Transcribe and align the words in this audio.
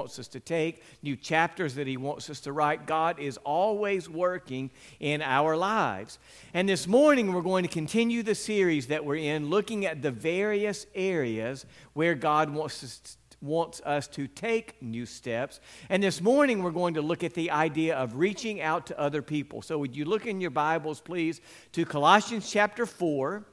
wants 0.00 0.18
us 0.18 0.28
to 0.28 0.40
take, 0.40 0.82
new 1.02 1.14
chapters 1.14 1.74
that 1.74 1.86
He 1.86 1.98
wants 1.98 2.30
us 2.30 2.40
to 2.40 2.52
write. 2.52 2.86
God 2.86 3.18
is 3.18 3.36
always 3.44 4.08
working 4.08 4.70
in 4.98 5.20
our 5.20 5.58
lives. 5.58 6.18
And 6.54 6.66
this 6.66 6.86
morning, 6.86 7.34
we're 7.34 7.42
going 7.42 7.64
to 7.64 7.68
continue 7.68 8.22
the 8.22 8.34
series 8.34 8.86
that 8.86 9.04
we're 9.04 9.16
in, 9.16 9.50
looking 9.50 9.84
at 9.84 10.00
the 10.00 10.10
various 10.10 10.86
areas 10.94 11.66
where 11.92 12.14
God 12.14 12.48
wants 12.48 12.82
us 12.82 13.16
wants 13.42 13.80
us 13.86 14.06
to 14.06 14.26
take 14.26 14.82
new 14.82 15.06
steps. 15.06 15.60
And 15.88 16.02
this 16.02 16.20
morning, 16.20 16.62
we're 16.62 16.70
going 16.70 16.94
to 16.94 17.02
look 17.02 17.24
at 17.24 17.32
the 17.32 17.50
idea 17.50 17.96
of 17.96 18.16
reaching 18.16 18.60
out 18.60 18.86
to 18.86 19.00
other 19.00 19.22
people. 19.22 19.62
So, 19.62 19.78
would 19.78 19.96
you 19.96 20.04
look 20.06 20.26
in 20.26 20.40
your 20.40 20.50
Bibles, 20.50 21.00
please, 21.00 21.40
to 21.72 21.84
Colossians 21.84 22.50
chapter 22.50 22.86
4. 22.86 23.44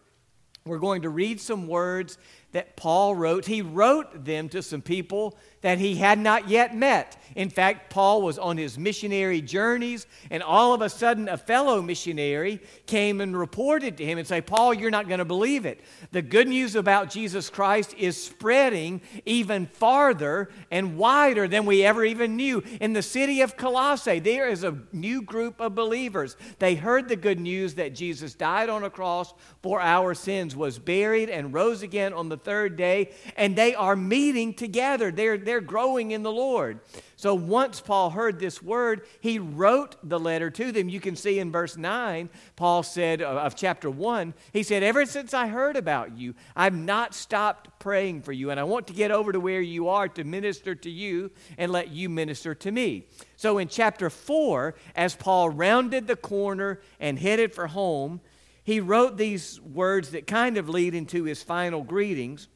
We're 0.66 0.80
going 0.80 1.04
to 1.04 1.10
read 1.10 1.40
some 1.40 1.68
words 1.68 2.18
that 2.58 2.76
Paul 2.76 3.14
wrote. 3.14 3.46
He 3.46 3.62
wrote 3.62 4.26
them 4.26 4.50
to 4.50 4.64
some 4.64 4.82
people 4.82 5.38
that 5.62 5.78
he 5.78 5.96
had 5.96 6.18
not 6.18 6.50
yet 6.50 6.76
met. 6.76 7.22
In 7.36 7.50
fact, 7.50 7.92
Paul 7.92 8.22
was 8.22 8.40
on 8.40 8.58
his 8.58 8.78
missionary 8.80 9.42
journeys, 9.42 10.08
and 10.32 10.42
all 10.42 10.74
of 10.74 10.82
a 10.82 10.90
sudden, 10.90 11.30
a 11.30 11.38
fellow 11.38 11.82
missionary 11.82 12.62
came 12.86 13.22
and 13.22 13.38
reported 13.38 13.98
to 13.98 14.06
him 14.06 14.18
and 14.18 14.28
said, 14.28 14.48
Paul, 14.48 14.74
you're 14.74 14.90
not 14.90 15.08
going 15.08 15.20
to 15.20 15.26
believe 15.26 15.66
it. 15.66 15.82
The 16.12 16.22
good 16.22 16.48
news 16.48 16.76
about 16.76 17.12
Jesus 17.12 17.50
Christ 17.50 17.94
is 17.98 18.22
spreading 18.22 19.02
even 19.26 19.66
farther 19.68 20.50
and 20.72 20.98
wider 20.98 21.48
than 21.48 21.66
we 21.66 21.84
ever 21.84 22.06
even 22.06 22.36
knew. 22.36 22.64
In 22.82 22.94
the 22.94 23.02
city 23.02 23.42
of 23.42 23.58
Colossae, 23.58 24.20
there 24.20 24.48
is 24.48 24.64
a 24.64 24.80
new 24.92 25.22
group 25.22 25.60
of 25.60 25.76
believers. 25.76 26.38
They 26.60 26.76
heard 26.76 27.08
the 27.08 27.16
good 27.16 27.40
news 27.40 27.76
that 27.76 27.94
Jesus 27.94 28.34
died 28.34 28.70
on 28.70 28.84
a 28.84 28.90
cross 28.90 29.34
for 29.62 29.82
our 29.82 30.14
sins, 30.14 30.56
was 30.56 30.80
buried, 30.80 31.30
and 31.30 31.54
rose 31.54 31.84
again 31.84 32.14
on 32.14 32.30
the 32.30 32.38
third 32.48 32.78
day, 32.78 33.12
and 33.36 33.58
they 33.58 33.76
are 33.76 33.98
meeting 33.98 34.54
together. 34.54 35.12
They're 35.12 35.38
they're 35.38 35.60
growing 35.60 36.12
in 36.12 36.24
the 36.24 36.32
Lord. 36.32 36.80
So 37.20 37.34
once 37.34 37.82
Paul 37.82 38.12
heard 38.12 38.40
this 38.40 38.62
word, 38.62 39.02
he 39.22 39.40
wrote 39.40 39.96
the 40.04 40.20
letter 40.20 40.52
to 40.52 40.72
them. 40.72 40.88
You 40.88 41.00
can 41.00 41.16
see 41.16 41.40
in 41.40 41.52
verse 41.52 41.76
9, 41.76 42.30
Paul 42.56 42.84
said 42.84 43.24
uh, 43.24 43.26
of 43.26 43.56
chapter 43.56 43.90
1, 43.90 44.36
he 44.54 44.62
said, 44.62 44.84
Ever 44.84 45.04
since 45.08 45.34
I 45.34 45.48
heard 45.48 45.76
about 45.76 46.16
you, 46.16 46.36
I've 46.56 46.76
not 46.76 47.16
stopped 47.16 47.80
praying 47.80 48.22
for 48.22 48.34
you, 48.34 48.52
and 48.52 48.60
I 48.60 48.66
want 48.66 48.86
to 48.88 48.94
get 48.94 49.10
over 49.10 49.32
to 49.32 49.40
where 49.40 49.62
you 49.62 49.90
are 49.90 50.08
to 50.10 50.24
minister 50.24 50.76
to 50.76 50.92
you 50.92 51.32
and 51.58 51.72
let 51.72 51.90
you 51.90 52.08
minister 52.08 52.54
to 52.54 52.72
me. 52.72 53.08
So 53.36 53.58
in 53.58 53.68
chapter 53.68 54.12
4, 54.12 54.76
as 54.96 55.16
Paul 55.16 55.50
rounded 55.50 56.06
the 56.06 56.16
corner 56.16 56.82
and 57.00 57.18
headed 57.18 57.52
for 57.52 57.66
home, 57.66 58.22
he 58.68 58.82
wrote 58.82 59.16
these 59.16 59.62
words 59.62 60.12
that 60.12 60.28
kind 60.28 60.58
of 60.58 60.68
lead 60.68 60.94
into 60.94 61.24
his 61.24 61.42
final 61.42 61.84
greetings. 61.84 62.50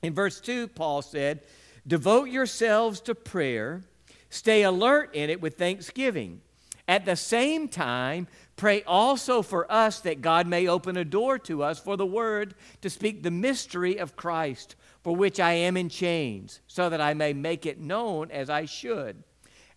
In 0.00 0.14
verse 0.14 0.40
2, 0.40 0.68
Paul 0.68 1.02
said, 1.02 1.42
Devote 1.86 2.30
yourselves 2.30 2.98
to 3.02 3.14
prayer, 3.14 3.82
stay 4.30 4.62
alert 4.62 5.14
in 5.14 5.28
it 5.28 5.42
with 5.42 5.58
thanksgiving. 5.58 6.40
At 6.88 7.04
the 7.04 7.14
same 7.14 7.68
time, 7.68 8.26
pray 8.56 8.84
also 8.84 9.42
for 9.42 9.70
us 9.70 10.00
that 10.00 10.22
God 10.22 10.46
may 10.46 10.66
open 10.66 10.96
a 10.96 11.04
door 11.04 11.38
to 11.40 11.62
us 11.62 11.78
for 11.78 11.98
the 11.98 12.06
word 12.06 12.54
to 12.80 12.88
speak 12.88 13.22
the 13.22 13.30
mystery 13.30 13.98
of 13.98 14.16
Christ, 14.16 14.76
for 15.02 15.14
which 15.14 15.38
I 15.38 15.52
am 15.52 15.76
in 15.76 15.90
chains, 15.90 16.60
so 16.66 16.88
that 16.88 17.02
I 17.02 17.12
may 17.12 17.34
make 17.34 17.66
it 17.66 17.78
known 17.78 18.30
as 18.30 18.48
I 18.48 18.64
should. 18.64 19.22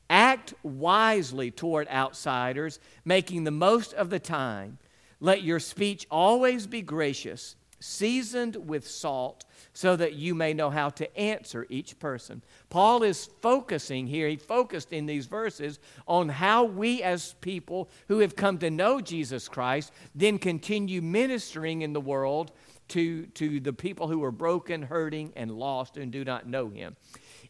Act 0.09 0.53
wisely 0.63 1.51
toward 1.51 1.89
outsiders, 1.89 2.79
making 3.03 3.43
the 3.43 3.51
most 3.51 3.93
of 3.95 4.09
the 4.09 4.19
time. 4.19 4.77
Let 5.19 5.43
your 5.43 5.59
speech 5.59 6.05
always 6.11 6.67
be 6.67 6.81
gracious, 6.81 7.55
seasoned 7.79 8.55
with 8.55 8.87
salt 8.87 9.45
so 9.73 9.95
that 9.95 10.13
you 10.13 10.33
may 10.33 10.53
know 10.53 10.69
how 10.69 10.89
to 10.89 11.17
answer 11.17 11.65
each 11.69 11.99
person. 11.99 12.43
Paul 12.69 13.03
is 13.03 13.29
focusing 13.41 14.07
here, 14.07 14.27
he 14.27 14.35
focused 14.35 14.91
in 14.91 15.05
these 15.05 15.27
verses 15.27 15.79
on 16.07 16.29
how 16.29 16.63
we 16.63 17.03
as 17.03 17.33
people 17.41 17.89
who 18.07 18.19
have 18.19 18.35
come 18.35 18.57
to 18.59 18.71
know 18.71 19.01
Jesus 19.01 19.47
Christ 19.47 19.91
then 20.15 20.39
continue 20.39 21.01
ministering 21.01 21.81
in 21.81 21.93
the 21.93 22.01
world 22.01 22.51
to, 22.89 23.25
to 23.27 23.59
the 23.59 23.73
people 23.73 24.07
who 24.07 24.23
are 24.23 24.31
broken, 24.31 24.81
hurting, 24.81 25.33
and 25.35 25.51
lost 25.51 25.97
and 25.97 26.11
do 26.11 26.23
not 26.23 26.47
know 26.47 26.69
him. 26.69 26.95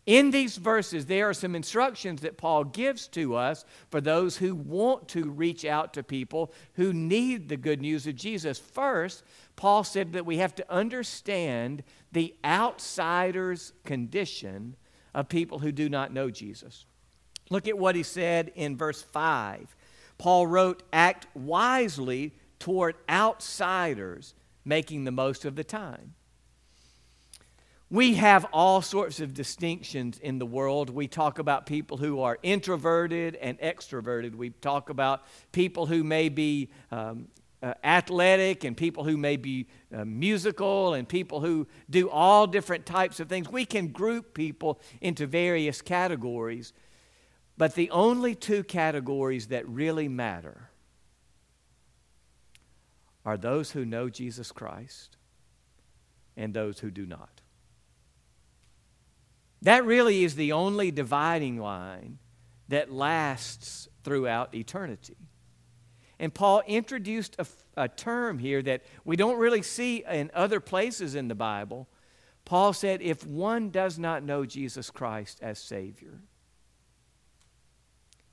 In 0.07 0.31
these 0.31 0.55
verses, 0.55 1.05
there 1.05 1.29
are 1.29 1.33
some 1.33 1.53
instructions 1.53 2.21
that 2.21 2.37
Paul 2.37 2.63
gives 2.63 3.09
to 3.09 3.35
us 3.35 3.65
for 3.89 3.99
those 3.99 4.37
who 4.37 4.55
want 4.55 5.09
to 5.09 5.29
reach 5.29 5.65
out 5.65 5.93
to 5.93 6.01
people 6.01 6.53
who 6.75 6.93
need 6.93 7.49
the 7.49 7.57
good 7.57 7.81
news 7.81 8.07
of 8.07 8.15
Jesus. 8.15 8.57
First, 8.57 9.23
Paul 9.57 9.83
said 9.83 10.13
that 10.13 10.25
we 10.25 10.37
have 10.37 10.55
to 10.55 10.73
understand 10.73 11.83
the 12.13 12.33
outsider's 12.45 13.73
condition 13.83 14.77
of 15.13 15.27
people 15.27 15.59
who 15.59 15.73
do 15.73 15.89
not 15.89 16.13
know 16.13 16.31
Jesus. 16.31 16.85
Look 17.49 17.67
at 17.67 17.77
what 17.77 17.95
he 17.95 18.03
said 18.03 18.53
in 18.55 18.77
verse 18.77 19.01
5. 19.01 19.75
Paul 20.17 20.47
wrote, 20.47 20.83
Act 20.93 21.27
wisely 21.35 22.33
toward 22.59 22.95
outsiders, 23.09 24.35
making 24.63 25.03
the 25.03 25.11
most 25.11 25.43
of 25.43 25.57
the 25.57 25.65
time. 25.65 26.13
We 27.89 28.15
have 28.15 28.45
all 28.51 28.81
sorts 28.81 29.21
of 29.21 29.33
distinctions 29.33 30.19
in 30.19 30.39
the 30.39 30.45
world. 30.45 30.89
We 30.89 31.07
talk 31.07 31.39
about 31.39 31.65
people 31.65 31.95
who 31.95 32.19
are 32.19 32.37
introverted 32.43 33.35
and 33.35 33.57
extroverted. 33.61 34.35
We 34.35 34.49
talk 34.49 34.89
about 34.89 35.23
people 35.53 35.85
who 35.85 36.03
may 36.03 36.27
be 36.27 36.69
um, 36.91 37.29
uh, 37.63 37.73
athletic 37.85 38.65
and 38.65 38.75
people 38.75 39.05
who 39.05 39.15
may 39.15 39.37
be 39.37 39.67
uh, 39.95 40.03
musical 40.03 40.95
and 40.95 41.07
people 41.07 41.39
who 41.39 41.65
do 41.89 42.09
all 42.09 42.45
different 42.45 42.85
types 42.85 43.21
of 43.21 43.29
things. 43.29 43.49
We 43.49 43.65
can 43.65 43.87
group 43.87 44.33
people 44.33 44.81
into 44.99 45.25
various 45.25 45.81
categories, 45.81 46.73
but 47.57 47.73
the 47.75 47.89
only 47.91 48.35
two 48.35 48.65
categories 48.65 49.47
that 49.47 49.67
really 49.67 50.09
matter 50.09 50.71
are 53.25 53.37
those 53.37 53.71
who 53.71 53.85
know 53.85 54.09
Jesus 54.09 54.51
Christ 54.51 55.15
and 56.35 56.53
those 56.53 56.79
who 56.79 56.91
do 56.91 57.05
not. 57.05 57.41
That 59.61 59.85
really 59.85 60.23
is 60.23 60.35
the 60.35 60.51
only 60.51 60.91
dividing 60.91 61.59
line 61.59 62.19
that 62.67 62.91
lasts 62.91 63.87
throughout 64.03 64.53
eternity. 64.53 65.17
And 66.19 66.33
Paul 66.33 66.63
introduced 66.67 67.35
a, 67.39 67.45
a, 67.75 67.87
term 67.87 68.39
here 68.39 68.61
that 68.63 68.83
we 69.05 69.15
don't 69.15 69.37
really 69.37 69.61
see 69.61 70.03
in 70.09 70.31
other 70.33 70.59
places 70.59 71.15
in 71.15 71.27
the 71.27 71.35
Bible. 71.35 71.87
Paul 72.43 72.73
said, 72.73 73.01
if 73.01 73.25
one 73.25 73.69
does 73.69 73.99
not 73.99 74.23
know 74.23 74.45
Jesus 74.45 74.89
Christ 74.89 75.39
as 75.41 75.59
Savior, 75.59 76.21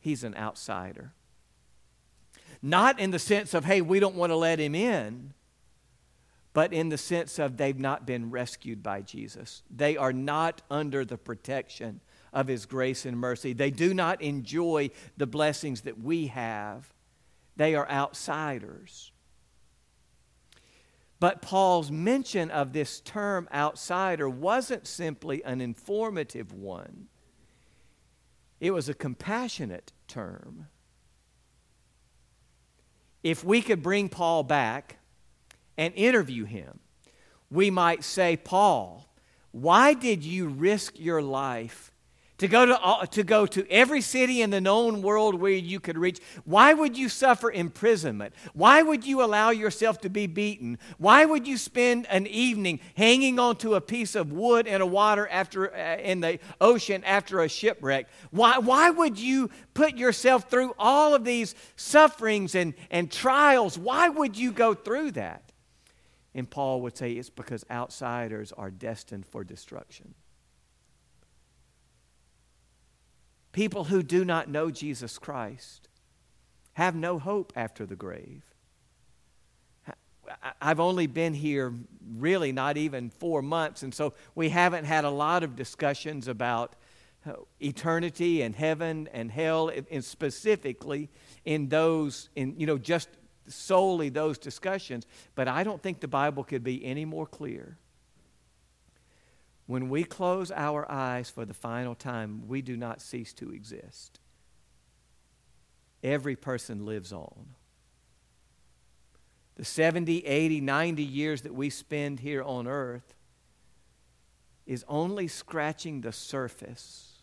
he's 0.00 0.24
an 0.24 0.34
outsider. 0.36 1.12
Not 2.62 2.98
in 2.98 3.10
the 3.10 3.18
sense 3.18 3.52
of, 3.52 3.66
hey, 3.66 3.82
we 3.82 4.00
don't 4.00 4.14
want 4.14 4.30
to 4.30 4.36
let 4.36 4.58
him 4.58 4.74
in, 4.74 5.34
but 6.54 6.72
in 6.72 6.88
the 6.88 6.97
sense 6.97 7.38
of 7.38 7.59
they've 7.59 7.78
not 7.78 8.06
been 8.06 8.31
rescued 8.31 8.82
by 8.82 9.03
Jesus. 9.03 9.62
They 9.70 9.98
are 9.98 10.12
not 10.12 10.62
under 10.70 11.04
the 11.04 11.19
protection 11.19 12.00
of 12.32 12.48
his 12.48 12.65
grace 12.65 13.04
and 13.04 13.19
mercy. 13.19 13.53
They 13.53 13.70
do 13.70 13.92
not 13.92 14.22
enjoy 14.22 14.91
the 15.16 15.26
blessings 15.26 15.82
that 15.82 16.00
we 16.00 16.28
have 16.28 16.94
they 17.56 17.75
are 17.75 17.88
outsiders. 17.88 19.12
But 21.20 21.41
Paul's 21.41 21.91
mention 21.91 22.50
of 22.50 22.72
this 22.72 23.00
term 23.00 23.48
outsider 23.54 24.28
wasn't 24.28 24.87
simply 24.87 25.43
an 25.44 25.60
informative 25.60 26.53
one, 26.53 27.06
it 28.60 28.72
was 28.72 28.88
a 28.88 28.94
compassionate 28.94 29.93
term. 30.09 30.69
If 33.22 33.43
we 33.43 33.62
could 33.62 33.82
bring 33.82 34.10
Paul 34.10 34.43
back 34.43 34.98
and 35.76 35.92
interview 35.94 36.44
him, 36.44 36.80
we 37.50 37.70
might 37.70 38.04
say, 38.04 38.36
Paul, 38.36 39.08
why 39.52 39.94
did 39.94 40.24
you 40.24 40.48
risk 40.48 40.98
your 40.98 41.22
life 41.22 41.92
to 42.38 42.48
go 42.48 42.66
to, 42.66 43.06
to 43.06 43.22
go 43.22 43.46
to 43.46 43.66
every 43.70 44.00
city 44.00 44.43
in 44.43 44.50
the 44.50 44.60
known 44.60 45.02
world 45.02 45.37
where 45.37 45.52
you 45.52 45.78
could 45.78 45.96
reach. 45.96 46.19
Why 46.44 46.75
would 46.75 46.99
you 46.99 47.08
suffer 47.08 47.50
imprisonment? 47.50 48.34
Why 48.54 48.82
would 48.82 49.06
you 49.06 49.22
allow 49.22 49.50
yourself 49.50 50.00
to 50.00 50.10
be 50.10 50.26
beaten? 50.26 50.78
Why 50.99 51.25
would 51.25 51.46
you 51.46 51.56
spend 51.56 52.06
an 52.08 52.26
evening 52.26 52.81
hanging 52.96 53.38
onto 53.38 53.75
a 53.75 53.81
piece 53.81 54.16
of 54.16 54.32
wood 54.32 54.66
in 54.66 54.81
a 54.81 54.87
water 54.87 55.28
after 55.28 55.75
uh, 55.75 55.99
in 55.99 56.20
the 56.20 56.40
ocean 56.60 57.04
after 57.04 57.40
a 57.40 57.49
shipwreck? 57.49 58.08
Why, 58.31 58.58
why 58.58 58.90
would 58.90 59.19
you 59.19 59.50
put 59.72 59.96
yourself 59.96 60.50
through 60.50 60.75
all 60.76 61.14
of 61.14 61.25
these 61.25 61.54
sufferings 61.76 62.56
and, 62.56 62.75
and 62.90 63.12
trials? 63.12 63.78
Why 63.78 64.08
would 64.08 64.37
you 64.37 64.50
go 64.50 64.75
through 64.75 65.12
that? 65.12 65.52
And 66.34 66.50
Paul 66.50 66.81
would 66.82 66.96
say 66.96 67.12
it's 67.12 67.31
because 67.31 67.64
outsiders 67.70 68.52
are 68.52 68.70
destined 68.70 69.26
for 69.26 69.44
destruction. 69.44 70.14
People 73.52 73.84
who 73.84 74.02
do 74.02 74.25
not 74.25 74.48
know 74.48 74.70
Jesus 74.70 75.16
Christ 75.16 75.88
have 76.72 76.96
no 76.96 77.20
hope 77.20 77.52
after 77.54 77.86
the 77.86 77.94
grave. 77.94 78.42
I've 80.60 80.81
only 80.81 81.06
been 81.06 81.34
here 81.34 81.72
really 82.16 82.50
not 82.50 82.76
even 82.76 83.10
four 83.10 83.42
months, 83.42 83.82
and 83.82 83.94
so 83.94 84.14
we 84.34 84.48
haven't 84.48 84.87
had 84.87 85.04
a 85.04 85.10
lot 85.10 85.44
of 85.44 85.54
discussions 85.54 86.26
about 86.26 86.75
uh, 87.26 87.34
eternity 87.60 88.42
and 88.42 88.54
heaven 88.54 89.08
and 89.12 89.30
hell, 89.30 89.70
and 89.90 90.04
specifically 90.04 91.10
in 91.44 91.69
those, 91.69 92.30
in, 92.34 92.58
you 92.58 92.66
know, 92.66 92.78
just 92.78 93.08
solely 93.46 94.08
those 94.08 94.38
discussions. 94.38 95.06
But 95.35 95.49
I 95.49 95.64
don't 95.64 95.82
think 95.82 96.00
the 96.00 96.08
Bible 96.08 96.44
could 96.44 96.64
be 96.64 96.85
any 96.85 97.05
more 97.05 97.26
clear. 97.26 97.79
When 99.67 99.88
we 99.88 100.05
close 100.05 100.50
our 100.50 100.91
eyes 100.91 101.31
for 101.31 101.44
the 101.44 101.55
final 101.55 101.94
time, 101.94 102.46
we 102.46 102.61
do 102.61 102.76
not 102.76 103.00
cease 103.00 103.32
to 103.35 103.50
exist. 103.50 104.20
Every 106.02 106.37
person 106.37 106.85
lives 106.85 107.12
on. 107.12 107.55
The 109.56 109.64
70, 109.64 110.26
80, 110.26 110.61
90 110.61 111.02
years 111.02 111.43
that 111.43 111.55
we 111.55 111.70
spend 111.70 112.20
here 112.20 112.43
on 112.43 112.67
earth 112.67 113.14
is 114.67 114.85
only 114.88 115.29
scratching 115.29 116.00
the 116.00 116.12
surface 116.12 117.23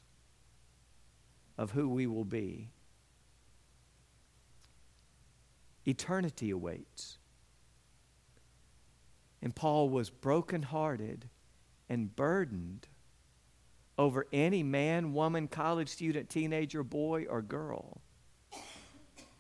of 1.58 1.72
who 1.72 1.90
we 1.90 2.08
will 2.08 2.26
be. 2.26 2.70
Eternity 5.86 6.52
awaits. 6.52 7.18
And 9.42 9.56
Paul 9.56 9.90
was 9.90 10.10
brokenhearted 10.10 11.28
and 11.90 12.16
burdened 12.16 12.88
over 13.98 14.28
any 14.32 14.64
man, 14.64 15.14
woman, 15.14 15.48
college 15.48 15.90
student, 15.90 16.30
teenager, 16.30 16.84
boy, 16.84 17.26
or 17.30 17.42
girl 17.42 18.02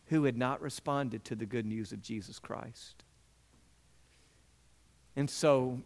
who 0.07 0.25
had 0.25 0.38
not 0.38 0.61
responded 0.61 1.23
to 1.23 1.35
the 1.35 1.45
good 1.45 1.65
news 1.65 1.91
of 1.91 2.01
Jesus 2.01 2.38
Christ. 2.38 3.03
And 5.15 5.29
so 5.29 5.81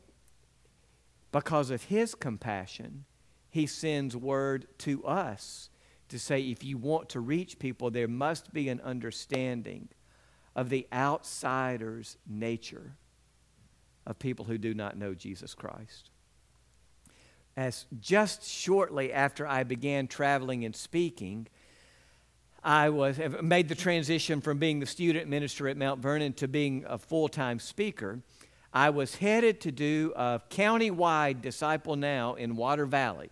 because 1.31 1.69
of 1.69 1.83
his 1.83 2.15
compassion, 2.15 3.05
he 3.49 3.67
sends 3.67 4.15
word 4.15 4.67
to 4.79 5.05
us 5.05 5.69
to 6.09 6.17
say 6.17 6.41
if 6.41 6.63
you 6.63 6.77
want 6.77 7.09
to 7.09 7.19
reach 7.19 7.59
people, 7.59 7.91
there 7.91 8.07
must 8.07 8.53
be 8.53 8.69
an 8.69 8.81
understanding 8.81 9.89
of 10.55 10.69
the 10.69 10.87
outsider's 10.93 12.17
nature 12.27 12.93
of 14.05 14.19
people 14.19 14.45
who 14.45 14.57
do 14.57 14.73
not 14.73 14.97
know 14.97 15.13
Jesus 15.13 15.53
Christ. 15.53 16.09
As 17.57 17.85
just 17.99 18.47
shortly 18.47 19.13
after 19.13 19.47
I 19.47 19.63
began 19.63 20.07
traveling 20.07 20.65
and 20.65 20.75
speaking, 20.75 21.47
I 22.63 22.89
was 22.89 23.19
made 23.41 23.69
the 23.69 23.75
transition 23.75 24.41
from 24.41 24.57
being 24.57 24.79
the 24.79 24.85
student 24.85 25.29
minister 25.29 25.67
at 25.67 25.77
Mount 25.77 26.01
Vernon 26.01 26.33
to 26.33 26.47
being 26.47 26.83
a 26.87 26.97
full-time 26.97 27.59
speaker. 27.59 28.21
I 28.73 28.89
was 28.89 29.15
headed 29.15 29.61
to 29.61 29.71
do 29.71 30.13
a 30.15 30.41
county-wide 30.49 31.41
Disciple 31.41 31.95
Now 31.95 32.33
in 32.33 32.55
Water 32.55 32.85
Valley. 32.85 33.29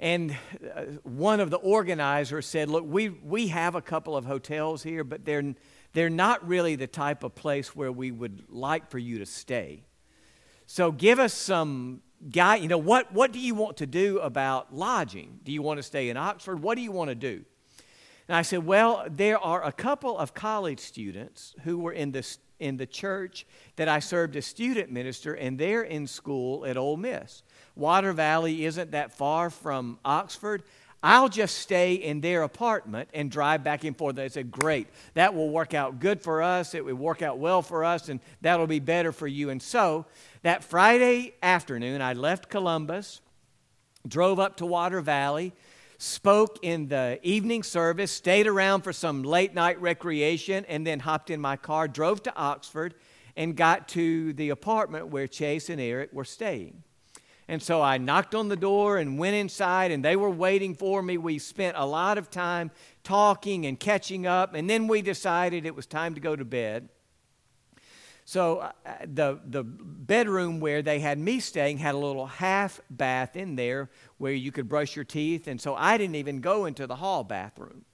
And 0.00 0.34
uh, 0.74 0.84
one 1.02 1.40
of 1.40 1.50
the 1.50 1.58
organizers 1.58 2.46
said, 2.46 2.70
Look, 2.70 2.84
we, 2.86 3.10
we 3.10 3.48
have 3.48 3.74
a 3.74 3.82
couple 3.82 4.16
of 4.16 4.24
hotels 4.24 4.82
here, 4.82 5.04
but 5.04 5.26
they're, 5.26 5.54
they're 5.92 6.10
not 6.10 6.48
really 6.48 6.74
the 6.74 6.86
type 6.86 7.22
of 7.22 7.34
place 7.34 7.76
where 7.76 7.92
we 7.92 8.10
would 8.10 8.44
like 8.48 8.90
for 8.90 8.98
you 8.98 9.18
to 9.18 9.26
stay. 9.26 9.84
So 10.66 10.90
give 10.90 11.18
us 11.18 11.34
some 11.34 12.00
guy, 12.30 12.56
you 12.56 12.68
know, 12.68 12.78
what, 12.78 13.12
what 13.12 13.30
do 13.30 13.38
you 13.38 13.54
want 13.54 13.76
to 13.76 13.86
do 13.86 14.18
about 14.20 14.74
lodging? 14.74 15.40
Do 15.42 15.52
you 15.52 15.60
want 15.60 15.76
to 15.78 15.82
stay 15.82 16.08
in 16.08 16.16
Oxford? 16.16 16.62
What 16.62 16.76
do 16.76 16.82
you 16.82 16.92
want 16.92 17.10
to 17.10 17.14
do? 17.14 17.44
And 18.26 18.36
I 18.36 18.42
said, 18.42 18.64
Well, 18.64 19.04
there 19.06 19.38
are 19.38 19.62
a 19.62 19.72
couple 19.72 20.16
of 20.16 20.32
college 20.32 20.80
students 20.80 21.54
who 21.64 21.78
were 21.78 21.92
in 21.92 22.12
the 22.12 22.24
in 22.58 22.76
the 22.76 22.86
church 22.86 23.46
that 23.76 23.88
I 23.88 23.98
served 23.98 24.36
as 24.36 24.46
student 24.46 24.90
minister, 24.90 25.34
and 25.34 25.58
they're 25.58 25.82
in 25.82 26.06
school 26.06 26.64
at 26.64 26.76
Ole 26.76 26.96
Miss. 26.96 27.42
Water 27.80 28.12
Valley 28.12 28.66
isn't 28.66 28.90
that 28.90 29.12
far 29.12 29.48
from 29.48 29.98
Oxford. 30.04 30.62
I'll 31.02 31.30
just 31.30 31.56
stay 31.56 31.94
in 31.94 32.20
their 32.20 32.42
apartment 32.42 33.08
and 33.14 33.30
drive 33.30 33.64
back 33.64 33.84
and 33.84 33.96
forth. 33.96 34.16
They 34.16 34.28
said, 34.28 34.50
Great, 34.50 34.86
that 35.14 35.34
will 35.34 35.48
work 35.48 35.72
out 35.72 35.98
good 35.98 36.20
for 36.20 36.42
us. 36.42 36.74
It 36.74 36.84
will 36.84 36.94
work 36.94 37.22
out 37.22 37.38
well 37.38 37.62
for 37.62 37.82
us, 37.82 38.10
and 38.10 38.20
that'll 38.42 38.66
be 38.66 38.80
better 38.80 39.12
for 39.12 39.26
you. 39.26 39.48
And 39.48 39.62
so 39.62 40.04
that 40.42 40.62
Friday 40.62 41.32
afternoon, 41.42 42.02
I 42.02 42.12
left 42.12 42.50
Columbus, 42.50 43.22
drove 44.06 44.38
up 44.38 44.58
to 44.58 44.66
Water 44.66 45.00
Valley 45.00 45.54
spoke 46.02 46.58
in 46.62 46.88
the 46.88 47.20
evening 47.22 47.62
service, 47.62 48.10
stayed 48.10 48.46
around 48.46 48.80
for 48.80 48.90
some 48.90 49.22
late 49.22 49.54
night 49.54 49.78
recreation, 49.82 50.64
and 50.64 50.86
then 50.86 50.98
hopped 50.98 51.28
in 51.28 51.38
my 51.38 51.56
car, 51.56 51.86
drove 51.86 52.22
to 52.22 52.34
Oxford, 52.34 52.94
and 53.36 53.54
got 53.54 53.86
to 53.86 54.32
the 54.32 54.48
apartment 54.48 55.08
where 55.08 55.26
Chase 55.26 55.68
and 55.68 55.78
Eric 55.78 56.10
were 56.14 56.24
staying. 56.24 56.82
And 57.50 57.60
so 57.60 57.82
I 57.82 57.98
knocked 57.98 58.36
on 58.36 58.48
the 58.48 58.54
door 58.54 58.96
and 58.98 59.18
went 59.18 59.34
inside, 59.34 59.90
and 59.90 60.04
they 60.04 60.14
were 60.14 60.30
waiting 60.30 60.72
for 60.72 61.02
me. 61.02 61.18
We 61.18 61.40
spent 61.40 61.76
a 61.76 61.84
lot 61.84 62.16
of 62.16 62.30
time 62.30 62.70
talking 63.02 63.66
and 63.66 63.78
catching 63.78 64.24
up, 64.24 64.54
and 64.54 64.70
then 64.70 64.86
we 64.86 65.02
decided 65.02 65.66
it 65.66 65.74
was 65.74 65.84
time 65.84 66.14
to 66.14 66.20
go 66.20 66.36
to 66.36 66.44
bed. 66.44 66.90
So 68.24 68.58
uh, 68.58 68.72
the, 69.04 69.40
the 69.44 69.64
bedroom 69.64 70.60
where 70.60 70.80
they 70.80 71.00
had 71.00 71.18
me 71.18 71.40
staying 71.40 71.78
had 71.78 71.96
a 71.96 71.98
little 71.98 72.26
half 72.26 72.80
bath 72.88 73.34
in 73.34 73.56
there 73.56 73.90
where 74.18 74.32
you 74.32 74.52
could 74.52 74.68
brush 74.68 74.94
your 74.94 75.04
teeth, 75.04 75.48
and 75.48 75.60
so 75.60 75.74
I 75.74 75.98
didn't 75.98 76.14
even 76.14 76.40
go 76.40 76.66
into 76.66 76.86
the 76.86 76.94
hall 76.94 77.24
bathroom. 77.24 77.84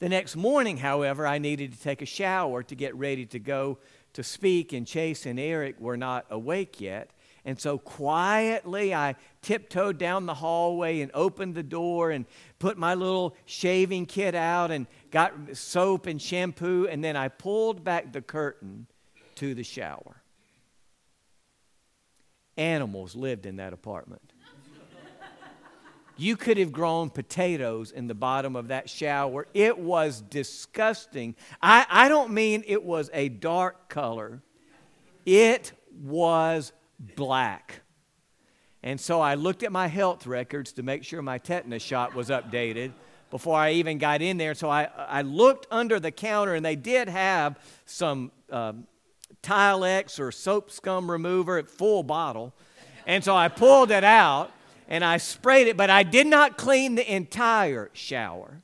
The 0.00 0.10
next 0.10 0.36
morning, 0.36 0.76
however, 0.76 1.26
I 1.26 1.38
needed 1.38 1.72
to 1.72 1.80
take 1.80 2.02
a 2.02 2.06
shower 2.06 2.62
to 2.62 2.74
get 2.74 2.94
ready 2.94 3.24
to 3.24 3.38
go 3.38 3.78
to 4.12 4.22
speak, 4.22 4.74
and 4.74 4.86
Chase 4.86 5.24
and 5.24 5.40
Eric 5.40 5.80
were 5.80 5.96
not 5.96 6.26
awake 6.28 6.78
yet. 6.78 7.10
And 7.44 7.58
so 7.58 7.76
quietly, 7.76 8.94
I 8.94 9.16
tiptoed 9.42 9.98
down 9.98 10.26
the 10.26 10.34
hallway 10.34 11.00
and 11.00 11.10
opened 11.12 11.56
the 11.56 11.62
door 11.62 12.12
and 12.12 12.24
put 12.60 12.78
my 12.78 12.94
little 12.94 13.34
shaving 13.46 14.06
kit 14.06 14.34
out 14.36 14.70
and 14.70 14.86
got 15.10 15.34
soap 15.56 16.06
and 16.06 16.22
shampoo. 16.22 16.86
And 16.88 17.02
then 17.02 17.16
I 17.16 17.28
pulled 17.28 17.82
back 17.82 18.12
the 18.12 18.22
curtain 18.22 18.86
to 19.36 19.54
the 19.54 19.64
shower. 19.64 20.22
Animals 22.56 23.16
lived 23.16 23.46
in 23.46 23.56
that 23.56 23.72
apartment. 23.72 24.32
You 26.16 26.36
could 26.36 26.58
have 26.58 26.70
grown 26.70 27.10
potatoes 27.10 27.90
in 27.90 28.06
the 28.06 28.14
bottom 28.14 28.54
of 28.54 28.68
that 28.68 28.88
shower. 28.88 29.48
It 29.54 29.78
was 29.78 30.20
disgusting. 30.20 31.34
I, 31.60 31.86
I 31.90 32.08
don't 32.08 32.32
mean 32.32 32.62
it 32.66 32.84
was 32.84 33.10
a 33.12 33.28
dark 33.28 33.88
color, 33.88 34.42
it 35.26 35.72
was 36.00 36.72
black. 37.16 37.80
And 38.82 39.00
so 39.00 39.20
I 39.20 39.34
looked 39.34 39.62
at 39.62 39.70
my 39.70 39.86
health 39.86 40.26
records 40.26 40.72
to 40.72 40.82
make 40.82 41.04
sure 41.04 41.22
my 41.22 41.38
tetanus 41.38 41.82
shot 41.82 42.14
was 42.14 42.30
updated 42.30 42.92
before 43.30 43.56
I 43.56 43.72
even 43.72 43.98
got 43.98 44.22
in 44.22 44.36
there. 44.36 44.54
So 44.54 44.68
I, 44.68 44.88
I 44.96 45.22
looked 45.22 45.66
under 45.70 46.00
the 46.00 46.10
counter, 46.10 46.54
and 46.54 46.64
they 46.64 46.76
did 46.76 47.08
have 47.08 47.58
some 47.86 48.32
um, 48.50 48.86
Tilex 49.42 50.20
or 50.20 50.32
soap 50.32 50.70
scum 50.70 51.10
remover 51.10 51.58
at 51.58 51.68
full 51.68 52.02
bottle. 52.02 52.54
And 53.06 53.24
so 53.24 53.36
I 53.36 53.48
pulled 53.48 53.90
it 53.90 54.04
out 54.04 54.52
and 54.88 55.04
I 55.04 55.16
sprayed 55.16 55.66
it, 55.66 55.76
but 55.76 55.90
I 55.90 56.02
did 56.02 56.26
not 56.26 56.56
clean 56.56 56.94
the 56.94 57.12
entire 57.14 57.90
shower. 57.92 58.62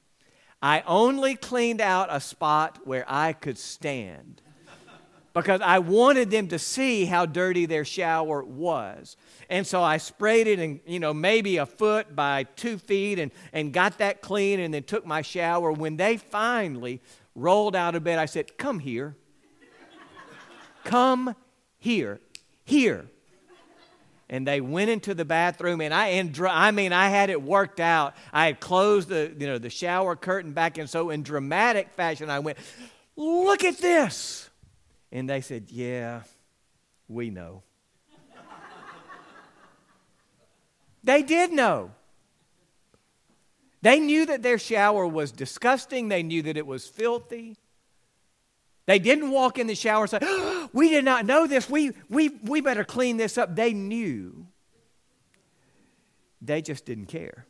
I 0.61 0.83
only 0.87 1.37
cleaned 1.37 1.81
out 1.81 2.09
a 2.11 2.21
spot 2.21 2.81
where 2.85 3.05
I 3.09 3.33
could 3.33 3.59
stand 3.59 4.43
because 5.43 5.61
I 5.61 5.79
wanted 5.79 6.31
them 6.31 6.49
to 6.49 6.59
see 6.59 7.05
how 7.05 7.27
dirty 7.27 7.67
their 7.67 7.85
shower 7.85 8.43
was. 8.43 9.17
And 9.49 9.67
so 9.67 9.83
I 9.83 9.99
sprayed 9.99 10.47
it 10.47 10.59
in, 10.59 10.81
you 10.87 11.01
know, 11.01 11.15
maybe 11.15 11.57
a 11.57 11.67
foot 11.67 12.15
by 12.15 12.45
two 12.45 12.79
feet 12.79 13.19
and, 13.19 13.31
and 13.53 13.73
got 13.73 13.99
that 13.99 14.21
clean 14.21 14.61
and 14.61 14.73
then 14.73 14.83
took 14.83 15.07
my 15.07 15.23
shower. 15.23 15.73
When 15.73 15.97
they 15.97 16.17
finally 16.17 17.01
rolled 17.35 17.77
out 17.77 17.95
of 17.95 18.05
bed, 18.05 18.19
I 18.19 18.27
said, 18.27 18.59
Come 18.59 18.79
here. 18.79 19.17
Come 20.85 21.35
here. 21.79 22.21
Here. 22.65 23.07
And 24.31 24.47
they 24.47 24.61
went 24.61 24.91
into 24.91 25.15
the 25.15 25.25
bathroom, 25.25 25.81
and 25.81 25.95
I, 25.95 26.09
and 26.09 26.39
I 26.41 26.71
mean, 26.71 26.93
I 26.93 27.09
had 27.09 27.31
it 27.31 27.43
worked 27.43 27.81
out. 27.81 28.15
I 28.31 28.45
had 28.45 28.61
closed 28.61 29.09
the, 29.09 29.35
you 29.39 29.47
know, 29.47 29.57
the 29.57 29.71
shower 29.71 30.17
curtain 30.17 30.53
back, 30.53 30.77
and 30.77 30.89
so 30.89 31.09
in 31.09 31.23
dramatic 31.23 31.89
fashion, 31.93 32.29
I 32.29 32.39
went, 32.41 32.59
"Look 33.17 33.65
at 33.65 33.79
this!" 33.79 34.48
And 35.11 35.29
they 35.29 35.41
said, 35.41 35.71
Yeah, 35.71 36.23
we 37.09 37.31
know. 37.31 37.63
they 41.03 41.23
did 41.23 41.53
know. 41.53 41.93
They 43.81 44.01
knew 44.01 44.27
that 44.27 44.43
their 44.43 44.59
shower 44.59 45.07
was 45.07 45.31
disgusting, 45.31 46.09
they 46.09 46.23
knew 46.23 46.43
that 46.43 46.57
it 46.57 46.67
was 46.67 46.87
filthy. 46.87 47.57
They 48.87 48.99
didn't 48.99 49.31
walk 49.31 49.59
in 49.59 49.67
the 49.67 49.75
shower 49.75 50.05
and 50.05 50.11
say, 50.11 50.19
oh, 50.23 50.71
We 50.73 50.89
did 50.89 51.05
not 51.05 51.27
know 51.27 51.47
this. 51.47 51.69
We, 51.69 51.93
we, 52.09 52.31
we 52.43 52.63
better 52.63 52.85
clean 52.85 53.19
this 53.19 53.37
up. 53.37 53.55
They 53.55 53.75
knew. 53.75 54.47
They 56.41 56.63
just 56.63 56.87
didn't 56.87 57.07
care. 57.07 57.45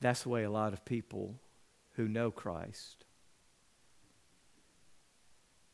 That's 0.00 0.22
the 0.22 0.28
way 0.28 0.44
a 0.44 0.50
lot 0.50 0.72
of 0.72 0.84
people 0.84 1.34
who 1.96 2.08
know 2.08 2.30
Christ 2.30 3.04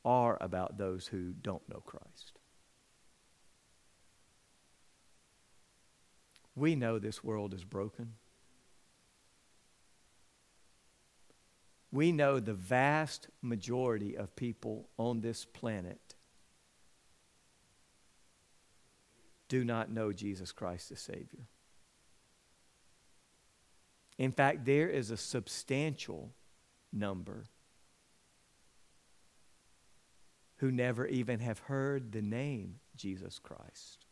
are 0.05 0.39
about 0.41 0.79
those 0.79 1.09
who 1.09 1.33
don't 1.33 1.69
know 1.69 1.81
Christ. 1.81 2.39
We 6.55 6.75
know 6.75 6.99
this 6.99 7.25
world 7.25 7.55
is 7.55 7.65
broken. 7.65 8.15
We 11.91 12.11
know 12.13 12.41
the 12.41 12.55
vast 12.55 13.29
majority 13.43 14.17
of 14.17 14.35
people 14.35 14.89
on 14.99 15.21
this 15.21 15.45
planet 15.45 16.15
do 19.49 19.65
not 19.65 19.91
know 19.91 20.13
Jesus 20.13 20.53
Christ 20.53 20.91
as 20.91 21.01
Savior. 21.01 21.47
In 24.23 24.31
fact, 24.31 24.65
there 24.65 24.89
is 24.89 25.11
a 25.11 25.17
substantial 25.17 26.33
number 26.93 27.47
who 30.59 30.71
never 30.71 31.09
even 31.09 31.41
have 31.41 31.59
heard 31.59 32.13
the 32.13 32.23
name 32.23 32.77
Jesus 32.95 33.41
Christ. 33.41 34.07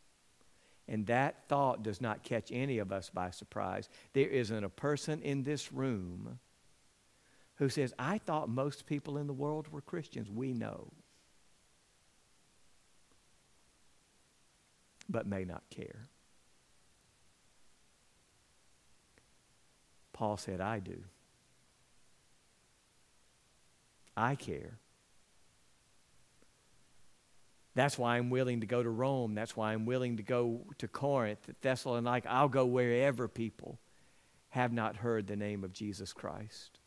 And 0.85 1.07
that 1.07 1.47
thought 1.47 1.81
does 1.81 2.01
not 2.01 2.23
catch 2.23 2.51
any 2.51 2.79
of 2.79 2.91
us 2.91 3.09
by 3.09 3.31
surprise. 3.31 3.87
There 4.11 4.27
isn't 4.27 4.65
a 4.65 4.67
person 4.67 5.21
in 5.21 5.43
this 5.43 5.71
room 5.71 6.39
who 7.55 7.69
says, 7.69 7.93
I 7.97 8.17
thought 8.17 8.49
most 8.49 8.85
people 8.85 9.17
in 9.17 9.27
the 9.27 9.33
world 9.33 9.69
were 9.69 9.79
Christians. 9.79 10.29
We 10.29 10.51
know. 10.51 10.91
But 15.07 15.25
may 15.25 15.45
not 15.45 15.63
care. 15.69 16.09
Paul 20.13 20.37
said, 20.37 20.61
I 20.61 20.79
do. 20.79 21.03
I 24.15 24.35
care. 24.35 24.77
That's 27.73 27.97
why 27.97 28.17
I'm 28.17 28.29
willing 28.29 28.61
to 28.61 28.67
go 28.67 28.83
to 28.83 28.89
Rome. 28.89 29.33
That's 29.33 29.55
why 29.55 29.73
I'm 29.73 29.85
willing 29.85 30.17
to 30.17 30.23
go 30.23 30.61
to 30.77 30.87
Corinth, 30.87 31.49
Thessalonica. 31.61 32.29
I'll 32.29 32.49
go 32.49 32.65
wherever 32.65 33.27
people 33.27 33.79
have 34.49 34.73
not 34.73 34.97
heard 34.97 35.27
the 35.27 35.37
name 35.37 35.63
of 35.63 35.71
Jesus 35.71 36.11
Christ. 36.11 36.79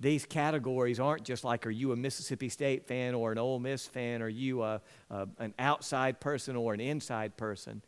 These 0.00 0.26
categories 0.26 0.98
aren't 0.98 1.22
just 1.22 1.44
like, 1.44 1.66
are 1.66 1.70
you 1.70 1.92
a 1.92 1.96
Mississippi 1.96 2.48
State 2.48 2.88
fan 2.88 3.14
or 3.14 3.30
an 3.30 3.38
Ole 3.38 3.60
Miss 3.60 3.86
fan? 3.86 4.22
Are 4.22 4.28
you 4.28 4.62
a, 4.62 4.82
a, 5.08 5.28
an 5.38 5.54
outside 5.58 6.18
person 6.18 6.56
or 6.56 6.74
an 6.74 6.80
inside 6.80 7.36
person? 7.36 7.80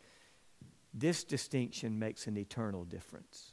This 0.95 1.25
distinction 1.25 1.99
makes 1.99 2.29
an 2.29 2.39
eternal 2.39 2.85
difference. 2.85 3.53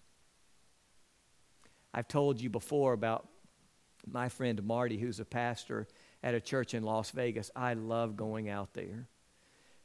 I've 1.94 2.08
told 2.08 2.42
you 2.42 2.50
before 2.50 2.94
about 2.94 3.28
my 4.06 4.30
friend 4.30 4.62
Marty, 4.64 4.98
who's 4.98 5.20
a 5.20 5.26
pastor 5.26 5.88
at 6.22 6.34
a 6.34 6.42
church 6.42 6.74
in 6.74 6.84
Las 6.84 7.12
Vegas. 7.12 7.52
I 7.56 7.74
love 7.74 8.18
going 8.18 8.50
out 8.50 8.74
there. 8.74 9.08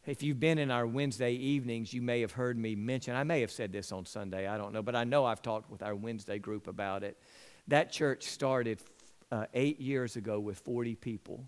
If 0.07 0.23
you've 0.23 0.41
been 0.41 0.59
in 0.59 0.71
our 0.71 0.87
Wednesday 0.87 1.33
evenings, 1.33 1.93
you 1.93 2.01
may 2.01 2.23
have 2.23 2.33
heard 2.33 2.57
me 2.57 2.75
mention, 2.75 3.15
I 3.15 3.25
may 3.25 3.43
have 3.43 3.51
said 3.51 3.73
this 3.73 3.93
on 3.93 4.07
Sunday, 4.07 4.47
I 4.47 4.57
don't 4.57 4.73
know, 4.73 4.83
but 4.83 4.97
I 4.97 5.05
know 5.05 5.27
I've 5.27 5.43
talked 5.43 5.71
with 5.71 5.83
our 5.83 5.95
Wednesday 5.95 6.39
group 6.39 6.67
about 6.67 7.03
it. 7.03 7.19
That 7.67 7.93
church 7.93 8.23
started 8.25 8.81
uh, 9.31 9.47
eight 9.53 9.81
years 9.81 10.17
ago 10.17 10.41
with 10.41 10.59
40 10.61 10.95
people. 10.95 11.45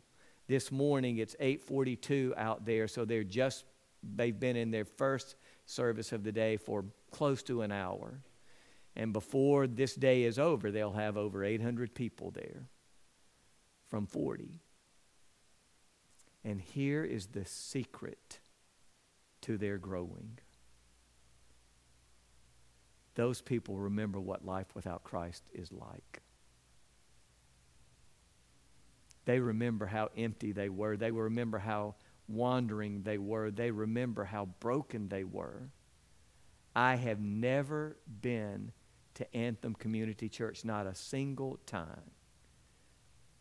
This 0.47 0.71
morning 0.73 1.19
it's 1.19 1.37
8:42 1.41 2.37
out 2.37 2.67
there, 2.67 2.89
so 2.89 3.05
they're 3.05 3.25
just 3.25 3.65
they've 4.03 4.39
been 4.39 4.57
in 4.57 4.71
their 4.71 4.85
first 4.85 5.37
service 5.65 6.13
of 6.13 6.25
the 6.25 6.33
day 6.33 6.57
for 6.57 6.85
close 7.13 7.43
to 7.45 7.63
an 7.63 7.71
hour. 7.71 8.21
And 9.01 9.15
before 9.15 9.67
this 9.67 9.95
day 9.95 10.25
is 10.25 10.39
over, 10.39 10.71
they'll 10.71 10.93
have 10.93 11.17
over 11.17 11.43
800 11.43 11.95
people 11.95 12.31
there 12.33 12.69
from 13.89 14.07
40. 14.07 14.61
And 16.45 16.61
here 16.61 17.03
is 17.03 17.29
the 17.29 17.47
secret 17.47 18.41
to 19.41 19.57
their 19.57 19.79
growing. 19.79 20.39
Those 23.15 23.41
people 23.41 23.79
remember 23.79 24.21
what 24.21 24.45
life 24.45 24.67
without 24.75 25.03
Christ 25.03 25.45
is 25.55 25.73
like. 25.73 26.21
They 29.25 29.41
remember 29.41 29.87
how 29.87 30.11
empty 30.15 30.53
they 30.53 30.69
were. 30.69 30.99
They 30.99 31.11
remember 31.11 31.59
how 31.59 31.95
wandering 32.29 33.05
they 33.05 33.17
were. 33.17 33.51
They 33.51 33.71
remember 33.71 34.25
how 34.25 34.51
broken 34.61 35.09
they 35.09 35.25
were. 35.25 35.71
I 36.77 36.97
have 36.97 37.19
never 37.19 37.97
been 38.21 38.73
to 39.21 39.37
Anthem 39.37 39.75
Community 39.75 40.31
Church, 40.31 40.65
not 40.65 40.87
a 40.87 40.95
single 40.95 41.59
time, 41.67 42.11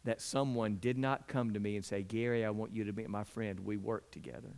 that 0.03 0.19
someone 0.19 0.75
did 0.75 0.97
not 0.97 1.29
come 1.29 1.53
to 1.53 1.59
me 1.59 1.77
and 1.77 1.85
say, 1.85 2.03
Gary, 2.03 2.43
I 2.43 2.49
want 2.49 2.73
you 2.73 2.83
to 2.83 2.91
be 2.91 3.07
my 3.07 3.23
friend. 3.23 3.61
We 3.61 3.77
work 3.77 4.11
together. 4.11 4.51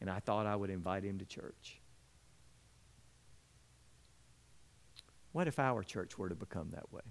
And 0.00 0.10
I 0.10 0.18
thought 0.18 0.46
I 0.46 0.56
would 0.56 0.70
invite 0.70 1.04
him 1.04 1.20
to 1.20 1.24
church. 1.24 1.80
What 5.30 5.46
if 5.46 5.60
our 5.60 5.84
church 5.84 6.18
were 6.18 6.28
to 6.28 6.34
become 6.34 6.70
that 6.70 6.92
way? 6.92 7.02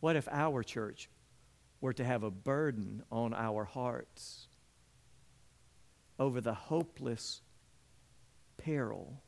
What 0.00 0.16
if 0.16 0.28
our 0.30 0.62
church 0.62 1.10
were 1.82 1.92
to 1.92 2.04
have 2.04 2.22
a 2.22 2.30
burden 2.30 3.02
on 3.12 3.34
our 3.34 3.64
hearts 3.64 4.46
over 6.18 6.40
the 6.40 6.54
hopeless 6.54 7.42
peril 8.58 9.22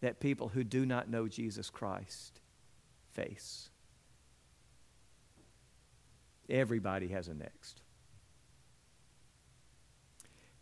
that 0.00 0.20
people 0.20 0.48
who 0.48 0.64
do 0.64 0.86
not 0.86 1.10
know 1.10 1.28
Jesus 1.28 1.68
Christ 1.68 2.40
face? 3.12 3.68
Everybody 6.48 7.08
has 7.08 7.28
a 7.28 7.34
next. 7.34 7.82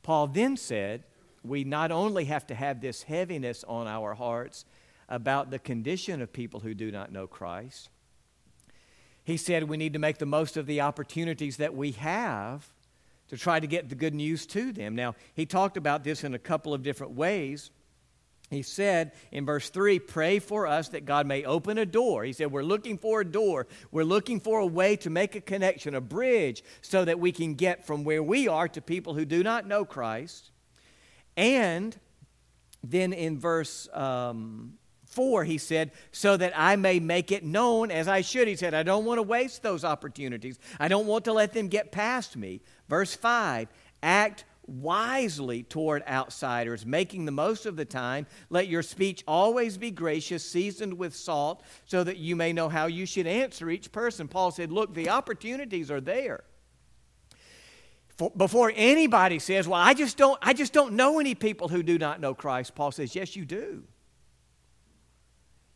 Paul 0.02 0.26
then 0.26 0.56
said, 0.56 1.04
we 1.42 1.64
not 1.64 1.90
only 1.90 2.24
have 2.26 2.46
to 2.48 2.54
have 2.54 2.80
this 2.80 3.04
heaviness 3.04 3.64
on 3.66 3.86
our 3.86 4.14
hearts 4.14 4.64
about 5.08 5.50
the 5.50 5.58
condition 5.58 6.20
of 6.20 6.32
people 6.32 6.60
who 6.60 6.74
do 6.74 6.90
not 6.90 7.12
know 7.12 7.26
Christ, 7.26 7.90
he 9.24 9.36
said 9.36 9.64
we 9.64 9.76
need 9.76 9.92
to 9.92 9.98
make 9.98 10.18
the 10.18 10.26
most 10.26 10.56
of 10.56 10.66
the 10.66 10.80
opportunities 10.80 11.56
that 11.58 11.74
we 11.74 11.92
have 11.92 12.72
to 13.30 13.38
try 13.38 13.60
to 13.60 13.66
get 13.66 13.88
the 13.88 13.94
good 13.94 14.14
news 14.14 14.44
to 14.44 14.72
them. 14.72 14.96
Now, 14.96 15.14
he 15.34 15.46
talked 15.46 15.76
about 15.76 16.02
this 16.02 16.24
in 16.24 16.34
a 16.34 16.38
couple 16.38 16.74
of 16.74 16.82
different 16.82 17.12
ways. 17.12 17.70
He 18.50 18.62
said 18.62 19.12
in 19.30 19.46
verse 19.46 19.70
3, 19.70 20.00
pray 20.00 20.40
for 20.40 20.66
us 20.66 20.88
that 20.88 21.04
God 21.04 21.28
may 21.28 21.44
open 21.44 21.78
a 21.78 21.86
door. 21.86 22.24
He 22.24 22.32
said, 22.32 22.50
We're 22.50 22.64
looking 22.64 22.98
for 22.98 23.20
a 23.20 23.24
door. 23.24 23.68
We're 23.92 24.02
looking 24.02 24.40
for 24.40 24.58
a 24.58 24.66
way 24.66 24.96
to 24.96 25.10
make 25.10 25.36
a 25.36 25.40
connection, 25.40 25.94
a 25.94 26.00
bridge, 26.00 26.64
so 26.82 27.04
that 27.04 27.20
we 27.20 27.30
can 27.30 27.54
get 27.54 27.86
from 27.86 28.02
where 28.02 28.22
we 28.22 28.48
are 28.48 28.66
to 28.66 28.80
people 28.82 29.14
who 29.14 29.24
do 29.24 29.44
not 29.44 29.64
know 29.64 29.84
Christ. 29.84 30.50
And 31.36 31.96
then 32.82 33.12
in 33.12 33.38
verse 33.38 33.88
um, 33.94 34.72
4, 35.10 35.44
he 35.44 35.58
said, 35.58 35.90
so 36.12 36.36
that 36.36 36.52
I 36.56 36.76
may 36.76 37.00
make 37.00 37.32
it 37.32 37.44
known 37.44 37.90
as 37.90 38.08
I 38.08 38.20
should. 38.20 38.48
He 38.48 38.56
said, 38.56 38.74
I 38.74 38.82
don't 38.82 39.04
want 39.04 39.18
to 39.18 39.22
waste 39.22 39.62
those 39.62 39.84
opportunities. 39.84 40.58
I 40.78 40.88
don't 40.88 41.06
want 41.06 41.24
to 41.26 41.32
let 41.32 41.52
them 41.52 41.68
get 41.68 41.92
past 41.92 42.36
me. 42.36 42.60
Verse 42.88 43.14
5, 43.14 43.68
act 44.02 44.44
wisely 44.66 45.64
toward 45.64 46.04
outsiders, 46.06 46.86
making 46.86 47.24
the 47.24 47.32
most 47.32 47.66
of 47.66 47.76
the 47.76 47.84
time. 47.84 48.26
Let 48.50 48.68
your 48.68 48.82
speech 48.82 49.24
always 49.26 49.76
be 49.76 49.90
gracious, 49.90 50.44
seasoned 50.44 50.94
with 50.94 51.14
salt, 51.14 51.62
so 51.86 52.04
that 52.04 52.18
you 52.18 52.36
may 52.36 52.52
know 52.52 52.68
how 52.68 52.86
you 52.86 53.04
should 53.04 53.26
answer 53.26 53.68
each 53.68 53.90
person. 53.90 54.28
Paul 54.28 54.52
said, 54.52 54.70
Look, 54.70 54.94
the 54.94 55.10
opportunities 55.10 55.90
are 55.90 56.00
there 56.00 56.44
for, 58.20 58.30
before 58.36 58.70
anybody 58.76 59.38
says, 59.38 59.66
"Well, 59.66 59.80
I 59.80 59.94
just 59.94 60.18
don't 60.18 60.38
I 60.42 60.52
just 60.52 60.74
don't 60.74 60.92
know 60.92 61.20
any 61.20 61.34
people 61.34 61.68
who 61.68 61.82
do 61.82 61.96
not 61.96 62.20
know 62.20 62.34
Christ." 62.34 62.74
Paul 62.74 62.92
says, 62.92 63.16
"Yes, 63.16 63.34
you 63.34 63.46
do. 63.46 63.82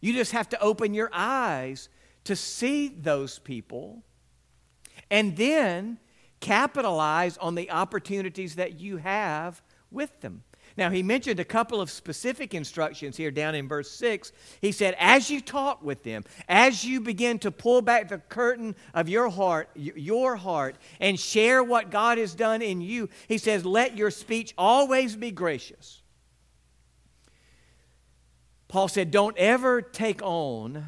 You 0.05 0.13
just 0.13 0.33
have 0.33 0.51
to 0.51 0.61
open 0.61 0.93
your 0.93 1.09
eyes 1.15 1.89
to 2.25 2.37
see 2.37 2.89
those 2.89 3.39
people 3.39 4.03
and 5.11 5.35
then 5.35 5.99
capitalize 6.41 7.39
on 7.39 7.55
the 7.55 7.71
opportunities 7.71 8.57
that 8.57 8.79
you 8.79 8.99
have 8.99 9.63
with 9.91 10.21
them. 10.21 10.43
Now, 10.77 10.91
he 10.91 11.03
mentioned 11.03 11.41
a 11.41 11.45
couple 11.45 11.81
of 11.81 11.91
specific 11.91 12.53
instructions 12.53 13.17
here 13.17 13.31
down 13.31 13.55
in 13.55 13.67
verse 13.67 13.91
6. 13.93 14.33
He 14.61 14.73
said, 14.73 14.95
As 14.99 15.31
you 15.31 15.41
talk 15.41 15.83
with 15.83 16.03
them, 16.03 16.25
as 16.51 16.85
you 16.85 17.01
begin 17.01 17.39
to 17.39 17.51
pull 17.51 17.81
back 17.81 18.11
the 18.11 18.19
curtain 18.19 18.77
of 18.93 19.09
your 19.09 19.31
heart, 19.31 19.71
your 19.75 20.37
heart, 20.37 20.77
and 21.01 21.19
share 21.19 21.65
what 21.65 21.91
God 21.91 22.19
has 22.19 22.35
done 22.35 22.61
in 22.61 22.83
you, 22.83 23.09
he 23.27 23.39
says, 23.39 23.65
Let 23.65 23.97
your 23.97 24.11
speech 24.11 24.53
always 24.59 25.17
be 25.17 25.31
gracious. 25.31 26.03
Paul 28.75 28.89
said, 28.89 29.13
Don't 29.13 29.39
ever 29.39 29.81
take 29.81 30.21
on 30.21 30.85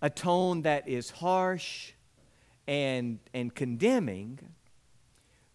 a 0.00 0.08
tone 0.08 0.62
that 0.62 0.88
is 0.88 1.10
harsh 1.10 1.92
and, 2.66 3.18
and 3.34 3.54
condemning 3.54 4.38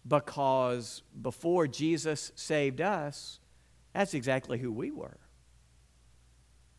because 0.06 1.02
before 1.20 1.66
Jesus 1.66 2.30
saved 2.36 2.80
us, 2.80 3.40
that's 3.92 4.14
exactly 4.14 4.58
who 4.58 4.70
we 4.70 4.92
were. 4.92 5.18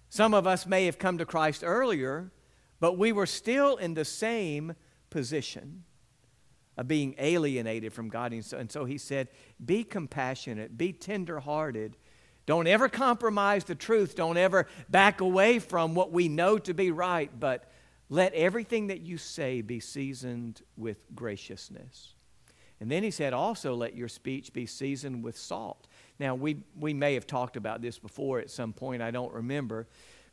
Some 0.07 0.33
of 0.33 0.47
us 0.47 0.65
may 0.65 0.85
have 0.85 0.97
come 0.97 1.17
to 1.17 1.25
Christ 1.25 1.61
earlier, 1.65 2.31
but 2.79 2.97
we 2.97 3.11
were 3.11 3.25
still 3.25 3.75
in 3.75 3.93
the 3.93 4.05
same 4.05 4.73
position 5.09 5.83
of 6.77 6.87
being 6.87 7.13
alienated 7.19 7.91
from 7.91 8.07
God. 8.07 8.31
And 8.31 8.45
so, 8.45 8.57
and 8.57 8.71
so 8.71 8.85
he 8.85 8.99
said, 8.99 9.27
Be 9.65 9.83
compassionate, 9.83 10.77
be 10.77 10.93
tenderhearted. 10.93 11.97
Don't 12.49 12.65
ever 12.65 12.89
compromise 12.89 13.65
the 13.65 13.75
truth. 13.75 14.15
Don't 14.15 14.35
ever 14.35 14.65
back 14.89 15.21
away 15.21 15.59
from 15.59 15.93
what 15.93 16.11
we 16.11 16.27
know 16.27 16.57
to 16.57 16.73
be 16.73 16.89
right, 16.89 17.29
but 17.39 17.71
let 18.09 18.33
everything 18.33 18.87
that 18.87 19.01
you 19.01 19.19
say 19.19 19.61
be 19.61 19.79
seasoned 19.79 20.63
with 20.75 20.97
graciousness. 21.13 22.15
And 22.79 22.89
then 22.89 23.03
he 23.03 23.11
said, 23.11 23.33
also 23.33 23.75
let 23.75 23.95
your 23.95 24.07
speech 24.07 24.51
be 24.51 24.65
seasoned 24.65 25.23
with 25.23 25.37
salt. 25.37 25.87
Now, 26.17 26.33
we, 26.33 26.63
we 26.75 26.91
may 26.91 27.13
have 27.13 27.27
talked 27.27 27.55
about 27.55 27.83
this 27.83 27.99
before 27.99 28.39
at 28.39 28.49
some 28.49 28.73
point, 28.73 29.03
I 29.03 29.11
don't 29.11 29.31
remember. 29.31 29.87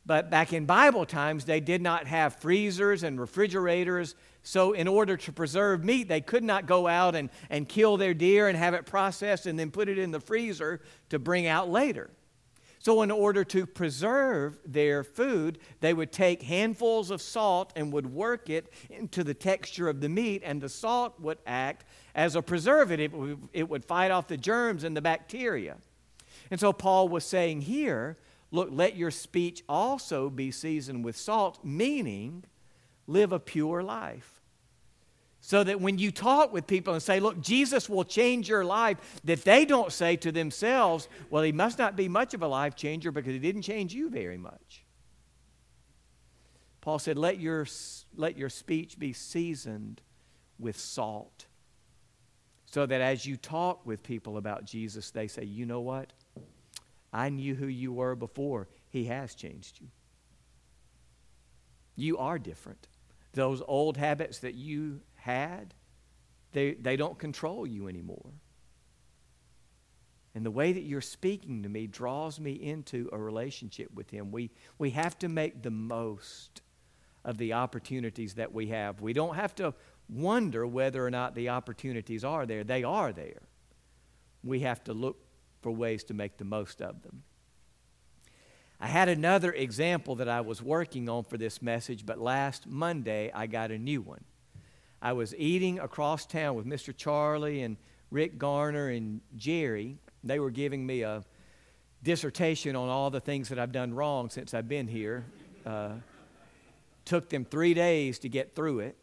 But 0.07 0.29
back 0.29 0.53
in 0.53 0.65
Bible 0.65 1.05
times, 1.05 1.43
they 1.43 1.59
did 1.59 1.81
not 1.81 2.07
have 2.07 2.37
freezers 2.37 3.03
and 3.03 3.19
refrigerators. 3.19 4.15
So, 4.41 4.71
in 4.71 4.87
order 4.87 5.17
to 5.17 5.33
preserve 5.33 5.83
meat, 5.83 6.07
they 6.07 6.21
could 6.21 6.45
not 6.45 6.65
go 6.65 6.87
out 6.87 7.13
and, 7.13 7.29
and 7.49 7.67
kill 7.67 7.97
their 7.97 8.13
deer 8.13 8.47
and 8.47 8.57
have 8.57 8.73
it 8.73 8.85
processed 8.85 9.45
and 9.45 9.59
then 9.59 9.69
put 9.69 9.89
it 9.89 9.97
in 9.97 10.11
the 10.11 10.21
freezer 10.21 10.79
to 11.09 11.19
bring 11.19 11.45
out 11.45 11.69
later. 11.69 12.09
So, 12.79 13.01
in 13.01 13.11
order 13.11 13.43
to 13.43 13.65
preserve 13.65 14.57
their 14.65 15.03
food, 15.03 15.59
they 15.81 15.93
would 15.93 16.13
take 16.13 16.41
handfuls 16.41 17.11
of 17.11 17.21
salt 17.21 17.73
and 17.75 17.91
would 17.91 18.07
work 18.07 18.49
it 18.49 18.71
into 18.89 19.25
the 19.25 19.33
texture 19.33 19.89
of 19.89 19.99
the 19.99 20.07
meat, 20.07 20.41
and 20.45 20.61
the 20.61 20.69
salt 20.69 21.19
would 21.19 21.39
act 21.45 21.83
as 22.15 22.37
a 22.37 22.41
preservative. 22.41 23.13
It 23.51 23.67
would 23.67 23.83
fight 23.83 24.11
off 24.11 24.29
the 24.29 24.37
germs 24.37 24.85
and 24.85 24.95
the 24.95 25.01
bacteria. 25.01 25.75
And 26.49 26.61
so, 26.61 26.71
Paul 26.71 27.09
was 27.09 27.25
saying 27.25 27.63
here, 27.63 28.15
look, 28.51 28.69
let 28.71 28.95
your 28.95 29.11
speech 29.11 29.63
also 29.67 30.29
be 30.29 30.51
seasoned 30.51 31.03
with 31.03 31.17
salt, 31.17 31.59
meaning 31.63 32.43
live 33.07 33.31
a 33.31 33.39
pure 33.39 33.83
life. 33.83 34.41
So 35.39 35.63
that 35.63 35.79
when 35.79 35.97
you 35.97 36.11
talk 36.11 36.51
with 36.51 36.67
people 36.67 36.93
and 36.93 37.01
say, 37.01 37.19
look, 37.19 37.39
Jesus 37.41 37.87
will 37.87 38.03
change 38.03 38.49
your 38.49 38.65
life, 38.65 38.97
that 39.23 39.43
they 39.43 39.65
don't 39.65 39.91
say 39.91 40.15
to 40.17 40.31
themselves, 40.31 41.07
well, 41.29 41.43
he 41.43 41.51
must 41.51 41.77
not 41.77 41.95
be 41.95 42.09
much 42.09 42.33
of 42.33 42.41
a 42.41 42.47
life 42.47 42.75
changer 42.75 43.11
because 43.11 43.33
he 43.33 43.39
didn't 43.39 43.61
change 43.61 43.93
you 43.93 44.09
very 44.09 44.37
much. 44.37 44.83
Paul 46.81 46.99
said, 46.99 47.17
let 47.17 47.39
your, 47.39 47.67
let 48.15 48.37
your 48.37 48.49
speech 48.49 48.97
be 48.97 49.13
seasoned 49.13 50.01
with 50.59 50.77
salt. 50.77 51.45
So 52.65 52.85
that 52.85 52.99
as 52.99 53.25
you 53.25 53.37
talk 53.37 53.85
with 53.85 54.03
people 54.03 54.37
about 54.37 54.65
Jesus, 54.65 55.11
they 55.11 55.27
say, 55.27 55.43
you 55.43 55.65
know 55.65 55.79
what? 55.79 56.11
I 57.17 57.29
knew 57.29 57.55
who 57.55 57.65
you 57.65 57.91
were 57.91 58.15
before. 58.15 58.67
He 58.89 59.05
has 59.05 59.33
changed 59.33 59.81
you. 59.81 59.87
You 61.95 62.19
are 62.19 62.37
different. 62.37 62.87
Those 63.33 63.63
old 63.67 63.97
habits 63.97 64.37
that 64.39 64.53
you 64.53 65.01
had, 65.15 65.73
they, 66.51 66.75
they 66.75 66.95
don't 66.95 67.17
control 67.17 67.65
you 67.65 67.87
anymore. 67.87 68.33
And 70.35 70.45
the 70.45 70.51
way 70.51 70.71
that 70.73 70.83
you're 70.83 71.01
speaking 71.01 71.63
to 71.63 71.69
me 71.69 71.87
draws 71.87 72.39
me 72.39 72.51
into 72.51 73.09
a 73.11 73.17
relationship 73.17 73.91
with 73.95 74.11
Him. 74.11 74.31
We, 74.31 74.51
we 74.77 74.91
have 74.91 75.17
to 75.19 75.27
make 75.27 75.63
the 75.63 75.71
most 75.71 76.61
of 77.25 77.39
the 77.39 77.53
opportunities 77.53 78.35
that 78.35 78.53
we 78.53 78.67
have. 78.67 79.01
We 79.01 79.13
don't 79.13 79.35
have 79.35 79.55
to 79.55 79.73
wonder 80.07 80.67
whether 80.67 81.03
or 81.03 81.09
not 81.09 81.33
the 81.33 81.49
opportunities 81.49 82.23
are 82.23 82.45
there. 82.45 82.63
They 82.63 82.83
are 82.83 83.11
there. 83.11 83.41
We 84.43 84.59
have 84.59 84.83
to 84.83 84.93
look 84.93 85.26
for 85.61 85.71
ways 85.71 86.03
to 86.05 86.13
make 86.13 86.37
the 86.37 86.45
most 86.45 86.81
of 86.81 87.01
them. 87.03 87.23
I 88.79 88.87
had 88.87 89.09
another 89.09 89.51
example 89.51 90.15
that 90.15 90.29
I 90.29 90.41
was 90.41 90.61
working 90.61 91.09
on 91.09 91.23
for 91.23 91.37
this 91.37 91.61
message, 91.61 92.05
but 92.05 92.19
last 92.19 92.67
Monday 92.67 93.31
I 93.33 93.47
got 93.47 93.71
a 93.71 93.77
new 93.77 94.01
one. 94.01 94.23
I 95.01 95.13
was 95.13 95.33
eating 95.35 95.79
across 95.79 96.25
town 96.25 96.55
with 96.55 96.65
Mr. 96.65 96.95
Charlie 96.95 97.61
and 97.61 97.77
Rick 98.11 98.37
Garner 98.37 98.89
and 98.89 99.21
Jerry. 99.35 99.97
They 100.23 100.39
were 100.39 100.51
giving 100.51 100.85
me 100.85 101.01
a 101.01 101.23
dissertation 102.03 102.75
on 102.75 102.87
all 102.89 103.09
the 103.09 103.19
things 103.19 103.49
that 103.49 103.57
I've 103.57 103.71
done 103.71 103.93
wrong 103.93 104.29
since 104.29 104.53
I've 104.53 104.69
been 104.69 104.87
here. 104.87 105.25
Uh, 105.65 105.93
took 107.05 107.29
them 107.29 107.45
three 107.45 107.73
days 107.73 108.19
to 108.19 108.29
get 108.29 108.55
through 108.55 108.79
it. 108.79 108.97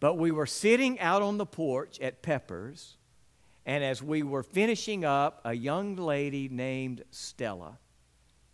But 0.00 0.14
we 0.14 0.30
were 0.30 0.46
sitting 0.46 1.00
out 1.00 1.22
on 1.22 1.38
the 1.38 1.46
porch 1.46 1.98
at 2.00 2.20
Pepper's, 2.20 2.96
and 3.66 3.82
as 3.82 4.00
we 4.00 4.22
were 4.22 4.44
finishing 4.44 5.04
up, 5.04 5.40
a 5.44 5.52
young 5.52 5.96
lady 5.96 6.48
named 6.48 7.02
Stella 7.10 7.78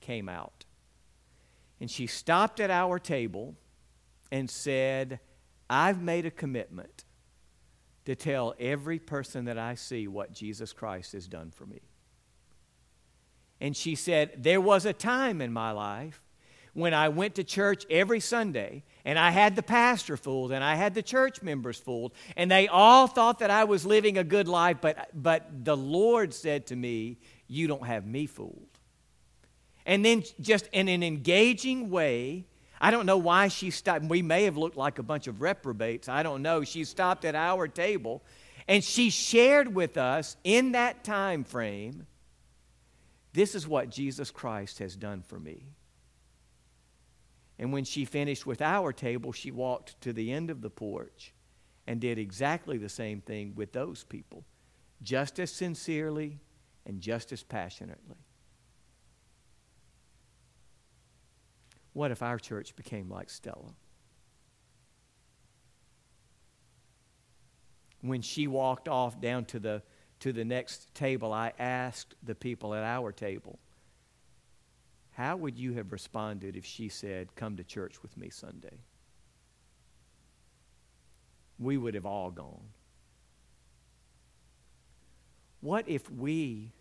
came 0.00 0.26
out. 0.26 0.64
And 1.80 1.90
she 1.90 2.06
stopped 2.06 2.60
at 2.60 2.70
our 2.70 2.98
table 2.98 3.54
and 4.30 4.48
said, 4.48 5.20
I've 5.68 6.00
made 6.00 6.24
a 6.24 6.30
commitment 6.30 7.04
to 8.06 8.16
tell 8.16 8.54
every 8.58 8.98
person 8.98 9.44
that 9.44 9.58
I 9.58 9.74
see 9.74 10.08
what 10.08 10.32
Jesus 10.32 10.72
Christ 10.72 11.12
has 11.12 11.28
done 11.28 11.50
for 11.50 11.66
me. 11.66 11.82
And 13.60 13.76
she 13.76 13.94
said, 13.94 14.32
There 14.38 14.62
was 14.62 14.86
a 14.86 14.94
time 14.94 15.42
in 15.42 15.52
my 15.52 15.72
life 15.72 16.22
when 16.72 16.94
I 16.94 17.10
went 17.10 17.34
to 17.34 17.44
church 17.44 17.84
every 17.90 18.18
Sunday 18.18 18.84
and 19.04 19.18
I 19.18 19.30
had 19.30 19.56
the 19.56 19.62
pastor 19.62 20.16
fooled 20.16 20.52
and 20.52 20.62
I 20.62 20.74
had 20.74 20.94
the 20.94 21.02
church 21.02 21.42
members 21.42 21.78
fooled, 21.78 22.12
and 22.36 22.50
they 22.50 22.68
all 22.68 23.06
thought 23.06 23.40
that 23.40 23.50
I 23.50 23.64
was 23.64 23.84
living 23.84 24.18
a 24.18 24.24
good 24.24 24.48
life, 24.48 24.78
but, 24.80 25.10
but 25.14 25.64
the 25.64 25.76
Lord 25.76 26.34
said 26.34 26.66
to 26.68 26.76
me, 26.76 27.18
You 27.48 27.66
don't 27.66 27.86
have 27.86 28.06
me 28.06 28.26
fooled. 28.26 28.68
And 29.84 30.04
then, 30.04 30.22
just 30.40 30.68
in 30.72 30.88
an 30.88 31.02
engaging 31.02 31.90
way, 31.90 32.46
I 32.80 32.90
don't 32.90 33.06
know 33.06 33.18
why 33.18 33.48
she 33.48 33.70
stopped. 33.70 34.04
We 34.04 34.22
may 34.22 34.44
have 34.44 34.56
looked 34.56 34.76
like 34.76 34.98
a 34.98 35.02
bunch 35.02 35.26
of 35.26 35.40
reprobates. 35.40 36.08
I 36.08 36.22
don't 36.22 36.42
know. 36.42 36.62
She 36.62 36.84
stopped 36.84 37.24
at 37.24 37.34
our 37.34 37.66
table 37.66 38.22
and 38.68 38.82
she 38.82 39.10
shared 39.10 39.74
with 39.74 39.96
us 39.96 40.36
in 40.44 40.72
that 40.72 41.04
time 41.04 41.44
frame 41.44 42.06
this 43.32 43.54
is 43.54 43.66
what 43.66 43.90
Jesus 43.90 44.30
Christ 44.30 44.78
has 44.80 44.94
done 44.94 45.22
for 45.22 45.38
me. 45.38 45.64
And 47.58 47.72
when 47.72 47.84
she 47.84 48.04
finished 48.04 48.46
with 48.46 48.60
our 48.60 48.92
table, 48.92 49.32
she 49.32 49.50
walked 49.50 50.00
to 50.00 50.12
the 50.12 50.32
end 50.32 50.50
of 50.50 50.62
the 50.62 50.70
porch 50.70 51.32
and 51.86 52.00
did 52.00 52.18
exactly 52.18 52.78
the 52.78 52.88
same 52.88 53.20
thing 53.20 53.54
with 53.54 53.72
those 53.72 54.04
people, 54.04 54.44
just 55.02 55.38
as 55.38 55.50
sincerely 55.50 56.40
and 56.86 57.00
just 57.00 57.32
as 57.32 57.42
passionately. 57.42 58.16
What 61.92 62.10
if 62.10 62.22
our 62.22 62.38
church 62.38 62.74
became 62.74 63.10
like 63.10 63.28
Stella? 63.28 63.74
When 68.00 68.22
she 68.22 68.46
walked 68.46 68.88
off 68.88 69.20
down 69.20 69.44
to 69.46 69.60
the, 69.60 69.82
to 70.20 70.32
the 70.32 70.44
next 70.44 70.92
table, 70.94 71.32
I 71.32 71.52
asked 71.58 72.14
the 72.22 72.34
people 72.34 72.74
at 72.74 72.82
our 72.82 73.12
table, 73.12 73.58
How 75.12 75.36
would 75.36 75.58
you 75.58 75.74
have 75.74 75.92
responded 75.92 76.56
if 76.56 76.64
she 76.64 76.88
said, 76.88 77.34
Come 77.34 77.56
to 77.56 77.64
church 77.64 78.02
with 78.02 78.16
me 78.16 78.30
Sunday? 78.30 78.78
We 81.58 81.76
would 81.76 81.94
have 81.94 82.06
all 82.06 82.30
gone. 82.30 82.70
What 85.60 85.88
if 85.88 86.10
we 86.10 86.72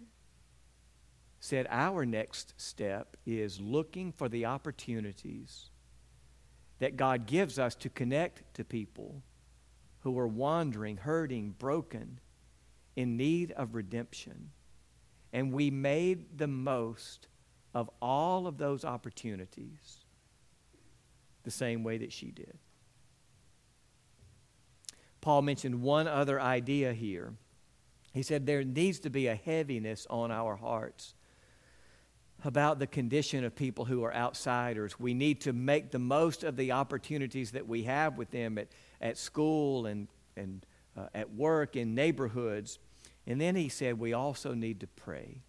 said 1.40 1.68
our 1.70 2.06
next 2.06 2.54
step 2.58 3.18
is 3.26 3.60
looking 3.60 4.12
for 4.12 4.30
the 4.30 4.46
opportunities 4.46 5.72
that 6.80 6.98
God 6.98 7.26
gives 7.26 7.60
us 7.60 7.76
to 7.76 7.90
connect 7.90 8.54
to 8.56 8.64
people 8.64 9.22
who 10.02 10.18
are 10.18 10.28
wandering, 10.28 10.98
hurting, 10.98 11.56
broken, 11.58 12.20
in 12.96 13.18
need 13.18 13.52
of 13.54 13.76
redemption. 13.76 14.52
And 15.32 15.54
we 15.54 15.72
made 15.72 16.38
the 16.38 16.48
most 16.48 17.28
of 17.74 17.90
all 18.02 18.48
of 18.48 18.58
those 18.58 18.84
opportunities 18.84 20.00
the 21.44 21.52
same 21.52 21.84
way 21.84 21.98
that 21.98 22.12
she 22.12 22.28
did. 22.28 22.58
Paul 25.22 25.44
mentioned 25.44 25.82
one 25.82 26.08
other 26.08 26.42
idea 26.42 26.94
here. 26.94 27.34
He 28.14 28.24
said 28.24 28.46
there 28.46 28.64
needs 28.64 29.00
to 29.00 29.10
be 29.10 29.28
a 29.28 29.36
heaviness 29.36 30.08
on 30.10 30.32
our 30.32 30.56
hearts 30.56 31.14
about 32.44 32.80
the 32.80 32.88
condition 32.88 33.44
of 33.44 33.56
people 33.56 33.86
who 33.86 34.04
are 34.04 34.14
outsiders. 34.14 35.00
We 35.00 35.14
need 35.14 35.42
to 35.42 35.54
make 35.54 35.92
the 35.92 36.00
most 36.00 36.44
of 36.44 36.58
the 36.58 36.72
opportunities 36.72 37.52
that 37.52 37.68
we 37.68 37.84
have 37.84 38.18
with 38.18 38.32
them 38.32 38.58
at, 38.58 38.70
at 39.00 39.18
school 39.18 39.86
and, 39.86 40.08
and 40.36 40.66
uh, 40.98 41.08
at 41.14 41.34
work, 41.34 41.76
in 41.76 41.94
neighborhoods. 41.94 42.80
And 43.28 43.40
then 43.40 43.56
he 43.56 43.70
said, 43.70 44.00
we 44.00 44.14
also 44.14 44.54
need 44.56 44.80
to 44.80 44.88
pray. 44.88 45.42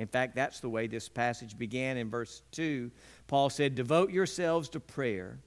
In 0.00 0.08
fact, 0.08 0.34
that's 0.34 0.60
the 0.60 0.68
way 0.68 0.86
this 0.86 1.08
passage 1.08 1.58
began 1.58 1.96
in 1.96 2.10
verse 2.10 2.42
2. 2.52 2.90
Paul 3.26 3.50
said, 3.50 3.74
Devote 3.74 4.10
yourselves 4.10 4.68
to 4.70 4.80
prayer 4.80 5.38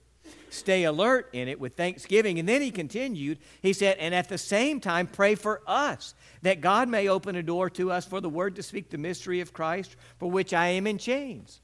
Stay 0.49 0.83
alert 0.83 1.29
in 1.33 1.47
it 1.47 1.59
with 1.59 1.75
thanksgiving. 1.75 2.39
And 2.39 2.47
then 2.47 2.61
he 2.61 2.71
continued, 2.71 3.39
he 3.61 3.73
said, 3.73 3.97
and 3.97 4.13
at 4.13 4.29
the 4.29 4.37
same 4.37 4.79
time, 4.79 5.07
pray 5.07 5.35
for 5.35 5.61
us 5.65 6.13
that 6.43 6.61
God 6.61 6.87
may 6.87 7.07
open 7.07 7.35
a 7.35 7.43
door 7.43 7.69
to 7.71 7.91
us 7.91 8.05
for 8.05 8.21
the 8.21 8.29
word 8.29 8.55
to 8.55 8.63
speak 8.63 8.89
the 8.89 8.97
mystery 8.97 9.41
of 9.41 9.53
Christ, 9.53 9.95
for 10.19 10.29
which 10.29 10.53
I 10.53 10.67
am 10.67 10.85
in 10.85 10.97
chains. 10.97 11.59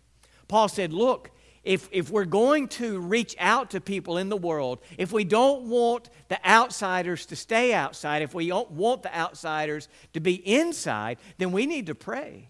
Paul 0.48 0.68
said, 0.68 0.92
Look, 0.92 1.32
if, 1.64 1.88
if 1.92 2.10
we're 2.10 2.26
going 2.26 2.68
to 2.70 3.00
reach 3.00 3.36
out 3.38 3.72
to 3.72 3.82
people 3.82 4.18
in 4.18 4.30
the 4.30 4.38
world, 4.38 4.80
if 4.98 5.12
we 5.12 5.24
don't 5.24 5.70
want 5.70 6.10
the 6.30 6.44
outsiders 6.50 7.28
to 7.28 7.36
stay 7.36 7.74
outside, 7.74 8.24
if 8.24 8.34
we 8.34 8.48
don't 8.48 8.72
want 8.72 9.04
the 9.04 9.16
outsiders 9.16 9.88
to 10.14 10.20
be 10.20 10.34
inside, 10.34 11.20
then 11.38 11.52
we 11.52 11.68
need 11.68 11.86
to 11.88 11.96
pray. 11.96 12.50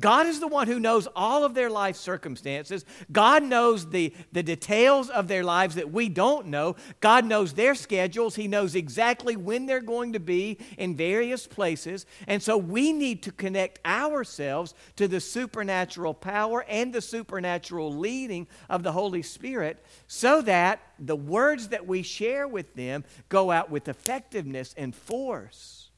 God 0.00 0.26
is 0.26 0.40
the 0.40 0.48
one 0.48 0.66
who 0.66 0.80
knows 0.80 1.06
all 1.14 1.44
of 1.44 1.54
their 1.54 1.70
life 1.70 1.96
circumstances. 1.96 2.84
God 3.10 3.42
knows 3.42 3.90
the, 3.90 4.14
the 4.32 4.42
details 4.42 5.10
of 5.10 5.28
their 5.28 5.44
lives 5.44 5.74
that 5.74 5.92
we 5.92 6.08
don't 6.08 6.46
know. 6.46 6.76
God 7.00 7.24
knows 7.24 7.52
their 7.52 7.74
schedules. 7.74 8.34
He 8.34 8.48
knows 8.48 8.74
exactly 8.74 9.36
when 9.36 9.66
they're 9.66 9.80
going 9.80 10.14
to 10.14 10.20
be 10.20 10.58
in 10.78 10.96
various 10.96 11.46
places. 11.46 12.06
And 12.26 12.42
so 12.42 12.56
we 12.56 12.92
need 12.92 13.22
to 13.24 13.32
connect 13.32 13.80
ourselves 13.86 14.74
to 14.96 15.06
the 15.06 15.20
supernatural 15.20 16.14
power 16.14 16.64
and 16.68 16.92
the 16.92 17.02
supernatural 17.02 17.94
leading 17.94 18.48
of 18.68 18.82
the 18.82 18.92
Holy 18.92 19.22
Spirit 19.22 19.84
so 20.06 20.42
that 20.42 20.80
the 20.98 21.16
words 21.16 21.68
that 21.68 21.86
we 21.86 22.02
share 22.02 22.48
with 22.48 22.74
them 22.74 23.04
go 23.28 23.50
out 23.50 23.70
with 23.70 23.88
effectiveness 23.88 24.74
and 24.76 24.94
force. 24.94 25.90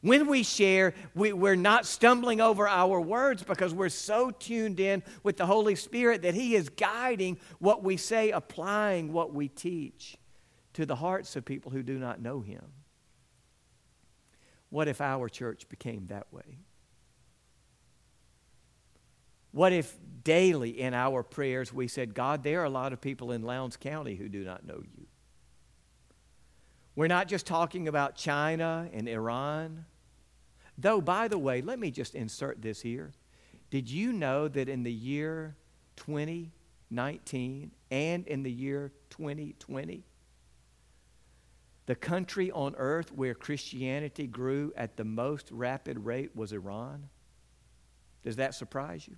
When 0.00 0.28
we 0.28 0.44
share, 0.44 0.94
we, 1.14 1.32
we're 1.32 1.56
not 1.56 1.84
stumbling 1.84 2.40
over 2.40 2.68
our 2.68 3.00
words 3.00 3.42
because 3.42 3.74
we're 3.74 3.88
so 3.88 4.30
tuned 4.30 4.78
in 4.78 5.02
with 5.24 5.36
the 5.36 5.46
Holy 5.46 5.74
Spirit 5.74 6.22
that 6.22 6.34
He 6.34 6.54
is 6.54 6.68
guiding 6.68 7.38
what 7.58 7.82
we 7.82 7.96
say, 7.96 8.30
applying 8.30 9.12
what 9.12 9.34
we 9.34 9.48
teach 9.48 10.16
to 10.74 10.86
the 10.86 10.94
hearts 10.94 11.34
of 11.34 11.44
people 11.44 11.72
who 11.72 11.82
do 11.82 11.98
not 11.98 12.22
know 12.22 12.40
Him. 12.40 12.62
What 14.70 14.86
if 14.86 15.00
our 15.00 15.28
church 15.28 15.68
became 15.68 16.06
that 16.08 16.32
way? 16.32 16.58
What 19.50 19.72
if 19.72 19.96
daily 20.22 20.78
in 20.78 20.94
our 20.94 21.24
prayers 21.24 21.72
we 21.72 21.88
said, 21.88 22.14
God, 22.14 22.44
there 22.44 22.60
are 22.60 22.66
a 22.66 22.70
lot 22.70 22.92
of 22.92 23.00
people 23.00 23.32
in 23.32 23.42
Lowndes 23.42 23.76
County 23.76 24.14
who 24.14 24.28
do 24.28 24.44
not 24.44 24.64
know 24.64 24.80
you? 24.80 25.07
We're 26.98 27.06
not 27.06 27.28
just 27.28 27.46
talking 27.46 27.86
about 27.86 28.16
China 28.16 28.90
and 28.92 29.08
Iran. 29.08 29.84
Though, 30.76 31.00
by 31.00 31.28
the 31.28 31.38
way, 31.38 31.62
let 31.62 31.78
me 31.78 31.92
just 31.92 32.16
insert 32.16 32.60
this 32.60 32.80
here. 32.80 33.12
Did 33.70 33.88
you 33.88 34.12
know 34.12 34.48
that 34.48 34.68
in 34.68 34.82
the 34.82 34.92
year 34.92 35.54
2019 35.94 37.70
and 37.92 38.26
in 38.26 38.42
the 38.42 38.50
year 38.50 38.90
2020, 39.10 40.02
the 41.86 41.94
country 41.94 42.50
on 42.50 42.74
earth 42.76 43.12
where 43.12 43.34
Christianity 43.34 44.26
grew 44.26 44.72
at 44.76 44.96
the 44.96 45.04
most 45.04 45.52
rapid 45.52 46.04
rate 46.04 46.34
was 46.34 46.50
Iran? 46.50 47.10
Does 48.24 48.34
that 48.34 48.56
surprise 48.56 49.06
you? 49.06 49.14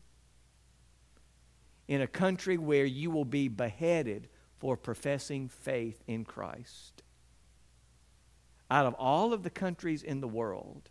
In 1.89 2.03
a 2.03 2.07
country 2.07 2.59
where 2.59 2.85
you 2.85 3.11
will 3.11 3.25
be 3.25 3.49
beheaded 3.49 4.29
for 4.59 4.77
professing 4.77 5.49
faith 5.49 6.03
in 6.07 6.27
Christ 6.27 7.03
out 8.71 8.87
of 8.87 8.95
all 8.95 9.33
of 9.33 9.43
the 9.43 9.51
countries 9.51 10.03
in 10.03 10.21
the 10.21 10.29
world, 10.29 10.89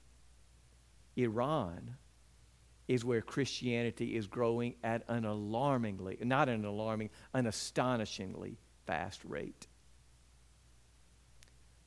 Iran 1.16 1.96
is 2.88 3.06
where 3.06 3.22
Christianity 3.22 4.16
is 4.16 4.28
growing 4.28 4.76
at 4.84 5.04
an 5.08 5.24
alarmingly, 5.24 6.18
not 6.22 6.50
an 6.50 6.66
alarming, 6.66 7.12
an 7.34 7.46
astonishingly 7.46 8.58
fast 8.86 9.24
rate. 9.24 9.68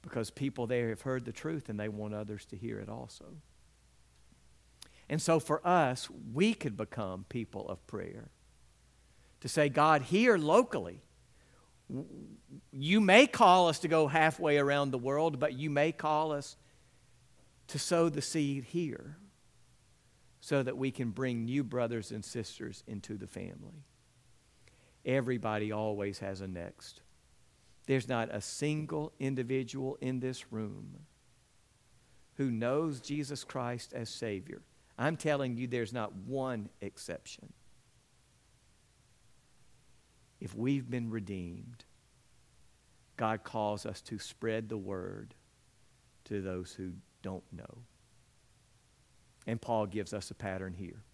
Because 0.00 0.30
people 0.30 0.66
there 0.66 0.90
have 0.90 1.02
heard 1.02 1.24
the 1.24 1.32
truth 1.32 1.68
and 1.68 1.78
they 1.78 1.88
want 1.88 2.14
others 2.14 2.44
to 2.46 2.56
hear 2.56 2.78
it 2.78 2.88
also. 2.88 3.24
And 5.08 5.20
so 5.20 5.40
for 5.40 5.66
us, 5.66 6.08
we 6.32 6.54
could 6.54 6.76
become 6.76 7.26
people 7.28 7.68
of 7.68 7.86
prayer. 7.86 8.30
To 9.40 9.48
say, 9.48 9.68
God, 9.68 10.02
here 10.02 10.38
locally, 10.38 11.02
you 12.72 13.00
may 13.00 13.26
call 13.26 13.68
us 13.68 13.80
to 13.80 13.88
go 13.88 14.06
halfway 14.06 14.58
around 14.58 14.90
the 14.90 14.98
world, 14.98 15.38
but 15.38 15.54
you 15.54 15.70
may 15.70 15.92
call 15.92 16.32
us 16.32 16.56
to 17.68 17.78
sow 17.78 18.08
the 18.08 18.22
seed 18.22 18.64
here 18.64 19.16
so 20.40 20.62
that 20.62 20.76
we 20.76 20.90
can 20.90 21.10
bring 21.10 21.44
new 21.44 21.62
brothers 21.62 22.10
and 22.10 22.24
sisters 22.24 22.82
into 22.86 23.16
the 23.16 23.26
family. 23.26 23.84
Everybody 25.04 25.72
always 25.72 26.18
has 26.18 26.40
a 26.40 26.48
next. 26.48 27.00
There's 27.86 28.08
not 28.08 28.28
a 28.32 28.40
single 28.40 29.12
individual 29.18 29.98
in 30.00 30.20
this 30.20 30.52
room 30.52 31.00
who 32.36 32.50
knows 32.50 33.00
Jesus 33.00 33.44
Christ 33.44 33.92
as 33.92 34.08
Savior. 34.08 34.62
I'm 34.98 35.16
telling 35.16 35.56
you, 35.56 35.66
there's 35.66 35.92
not 35.92 36.14
one 36.14 36.68
exception 36.80 37.52
if 40.42 40.56
we've 40.56 40.90
been 40.90 41.08
redeemed, 41.08 41.84
God 43.16 43.44
calls 43.44 43.86
us 43.86 44.00
to 44.02 44.18
spread 44.18 44.68
the 44.68 44.76
word 44.76 45.34
to 46.24 46.42
those 46.42 46.72
who 46.72 46.94
don't 47.22 47.44
know. 47.52 47.78
And 49.46 49.60
Paul 49.60 49.86
gives 49.86 50.12
us 50.12 50.32
a 50.32 50.34
pattern 50.34 50.74
here. 50.74 51.04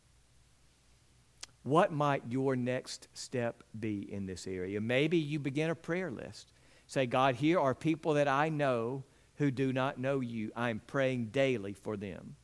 What 1.62 1.92
might 1.92 2.22
your 2.30 2.56
next 2.56 3.08
step 3.12 3.62
be 3.78 4.10
in 4.10 4.24
this 4.24 4.46
area? 4.46 4.80
Maybe 4.80 5.18
you 5.18 5.38
begin 5.38 5.68
a 5.68 5.74
prayer 5.74 6.10
list. 6.10 6.50
Say, 6.86 7.04
God, 7.04 7.34
here 7.34 7.60
are 7.60 7.74
people 7.74 8.14
that 8.14 8.28
I 8.28 8.48
know 8.48 9.04
who 9.34 9.50
do 9.50 9.74
not 9.74 9.98
know 9.98 10.20
you. 10.20 10.52
I'm 10.56 10.80
praying 10.86 11.26
daily 11.26 11.74
for 11.74 11.98
them. 11.98 12.36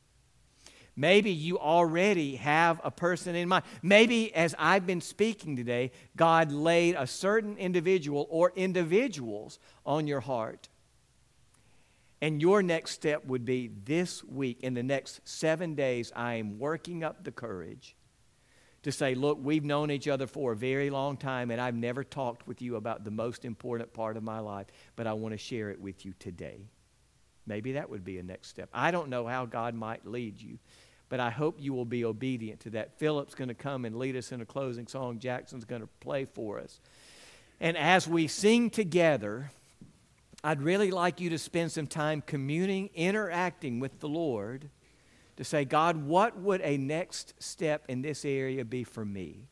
Maybe 0.95 1.31
you 1.31 1.59
already 1.59 2.37
have 2.37 2.79
a 2.83 2.91
person 2.91 3.35
in 3.35 3.49
mind. 3.49 3.65
Maybe 3.81 4.33
as 4.33 4.55
I've 4.57 4.87
been 4.87 5.01
speaking 5.01 5.57
today, 5.57 5.91
God 6.15 6.51
laid 6.51 6.95
a 6.95 7.05
certain 7.05 7.57
individual 7.57 8.27
or 8.29 8.53
individuals 8.55 9.59
on 9.85 10.07
your 10.07 10.21
heart. 10.21 10.69
And 12.21 12.41
your 12.41 12.63
next 12.63 12.91
step 12.91 13.25
would 13.25 13.43
be 13.43 13.69
this 13.83 14.23
week, 14.23 14.61
in 14.61 14.73
the 14.73 14.83
next 14.83 15.19
seven 15.25 15.75
days, 15.75 16.13
I 16.15 16.35
am 16.35 16.59
working 16.59 17.03
up 17.03 17.23
the 17.23 17.31
courage 17.31 17.95
to 18.83 18.91
say, 18.91 19.15
Look, 19.15 19.37
we've 19.41 19.65
known 19.65 19.91
each 19.91 20.07
other 20.07 20.27
for 20.27 20.53
a 20.53 20.55
very 20.55 20.89
long 20.89 21.17
time, 21.17 21.51
and 21.51 21.59
I've 21.59 21.75
never 21.75 22.05
talked 22.05 22.47
with 22.47 22.61
you 22.61 22.77
about 22.77 23.03
the 23.03 23.11
most 23.11 23.43
important 23.43 23.91
part 23.93 24.15
of 24.15 24.23
my 24.23 24.39
life, 24.39 24.67
but 24.95 25.07
I 25.07 25.13
want 25.13 25.33
to 25.33 25.37
share 25.37 25.71
it 25.71 25.81
with 25.81 26.05
you 26.05 26.13
today. 26.17 26.69
Maybe 27.47 27.73
that 27.73 27.89
would 27.89 28.03
be 28.03 28.17
a 28.17 28.23
next 28.23 28.47
step. 28.47 28.69
I 28.73 28.91
don't 28.91 29.09
know 29.09 29.27
how 29.27 29.45
God 29.45 29.75
might 29.75 30.07
lead 30.07 30.41
you 30.41 30.57
but 31.15 31.21
I 31.21 31.29
hope 31.29 31.55
you 31.61 31.73
will 31.73 31.85
be 31.85 32.03
obedient 32.03 32.59
to 32.59 32.71
that. 32.71 32.99
Philip's 32.99 33.35
going 33.35 33.47
to 33.47 33.53
come 33.53 33.85
and 33.85 33.95
lead 33.95 34.17
us 34.17 34.33
in 34.33 34.41
a 34.41 34.45
closing 34.45 34.85
song. 34.85 35.17
Jackson's 35.17 35.63
going 35.63 35.79
to 35.79 35.87
play 36.01 36.25
for 36.25 36.59
us. 36.59 36.81
And 37.61 37.77
as 37.77 38.05
we 38.05 38.27
sing 38.27 38.69
together, 38.69 39.49
I'd 40.43 40.61
really 40.61 40.91
like 40.91 41.21
you 41.21 41.29
to 41.29 41.37
spend 41.37 41.71
some 41.71 41.87
time 41.87 42.21
communing, 42.21 42.89
interacting 42.93 43.79
with 43.79 44.01
the 44.01 44.09
Lord 44.09 44.69
to 45.37 45.45
say, 45.45 45.63
God, 45.63 46.05
what 46.05 46.37
would 46.37 46.59
a 46.59 46.75
next 46.75 47.33
step 47.41 47.85
in 47.87 48.01
this 48.01 48.25
area 48.25 48.65
be 48.65 48.83
for 48.83 49.05
me? 49.05 49.47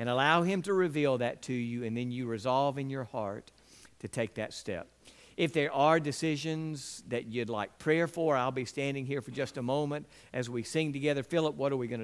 And 0.00 0.08
allow 0.08 0.42
Him 0.42 0.62
to 0.62 0.74
reveal 0.74 1.18
that 1.18 1.42
to 1.42 1.52
you, 1.52 1.84
and 1.84 1.96
then 1.96 2.10
you 2.10 2.26
resolve 2.26 2.76
in 2.76 2.90
your 2.90 3.04
heart 3.04 3.52
to 4.00 4.08
take 4.08 4.34
that 4.34 4.52
step. 4.52 4.88
If 5.36 5.52
there 5.52 5.72
are 5.72 6.00
decisions 6.00 7.02
that 7.08 7.26
you'd 7.26 7.48
like 7.48 7.78
prayer 7.78 8.06
for, 8.06 8.36
I'll 8.36 8.50
be 8.50 8.64
standing 8.64 9.06
here 9.06 9.22
for 9.22 9.30
just 9.30 9.56
a 9.56 9.62
moment 9.62 10.06
as 10.32 10.48
we 10.48 10.62
sing 10.62 10.92
together. 10.92 11.22
Philip, 11.22 11.54
what 11.54 11.72
are 11.72 11.76
we 11.76 11.86
going 11.86 11.98
to 11.98 12.00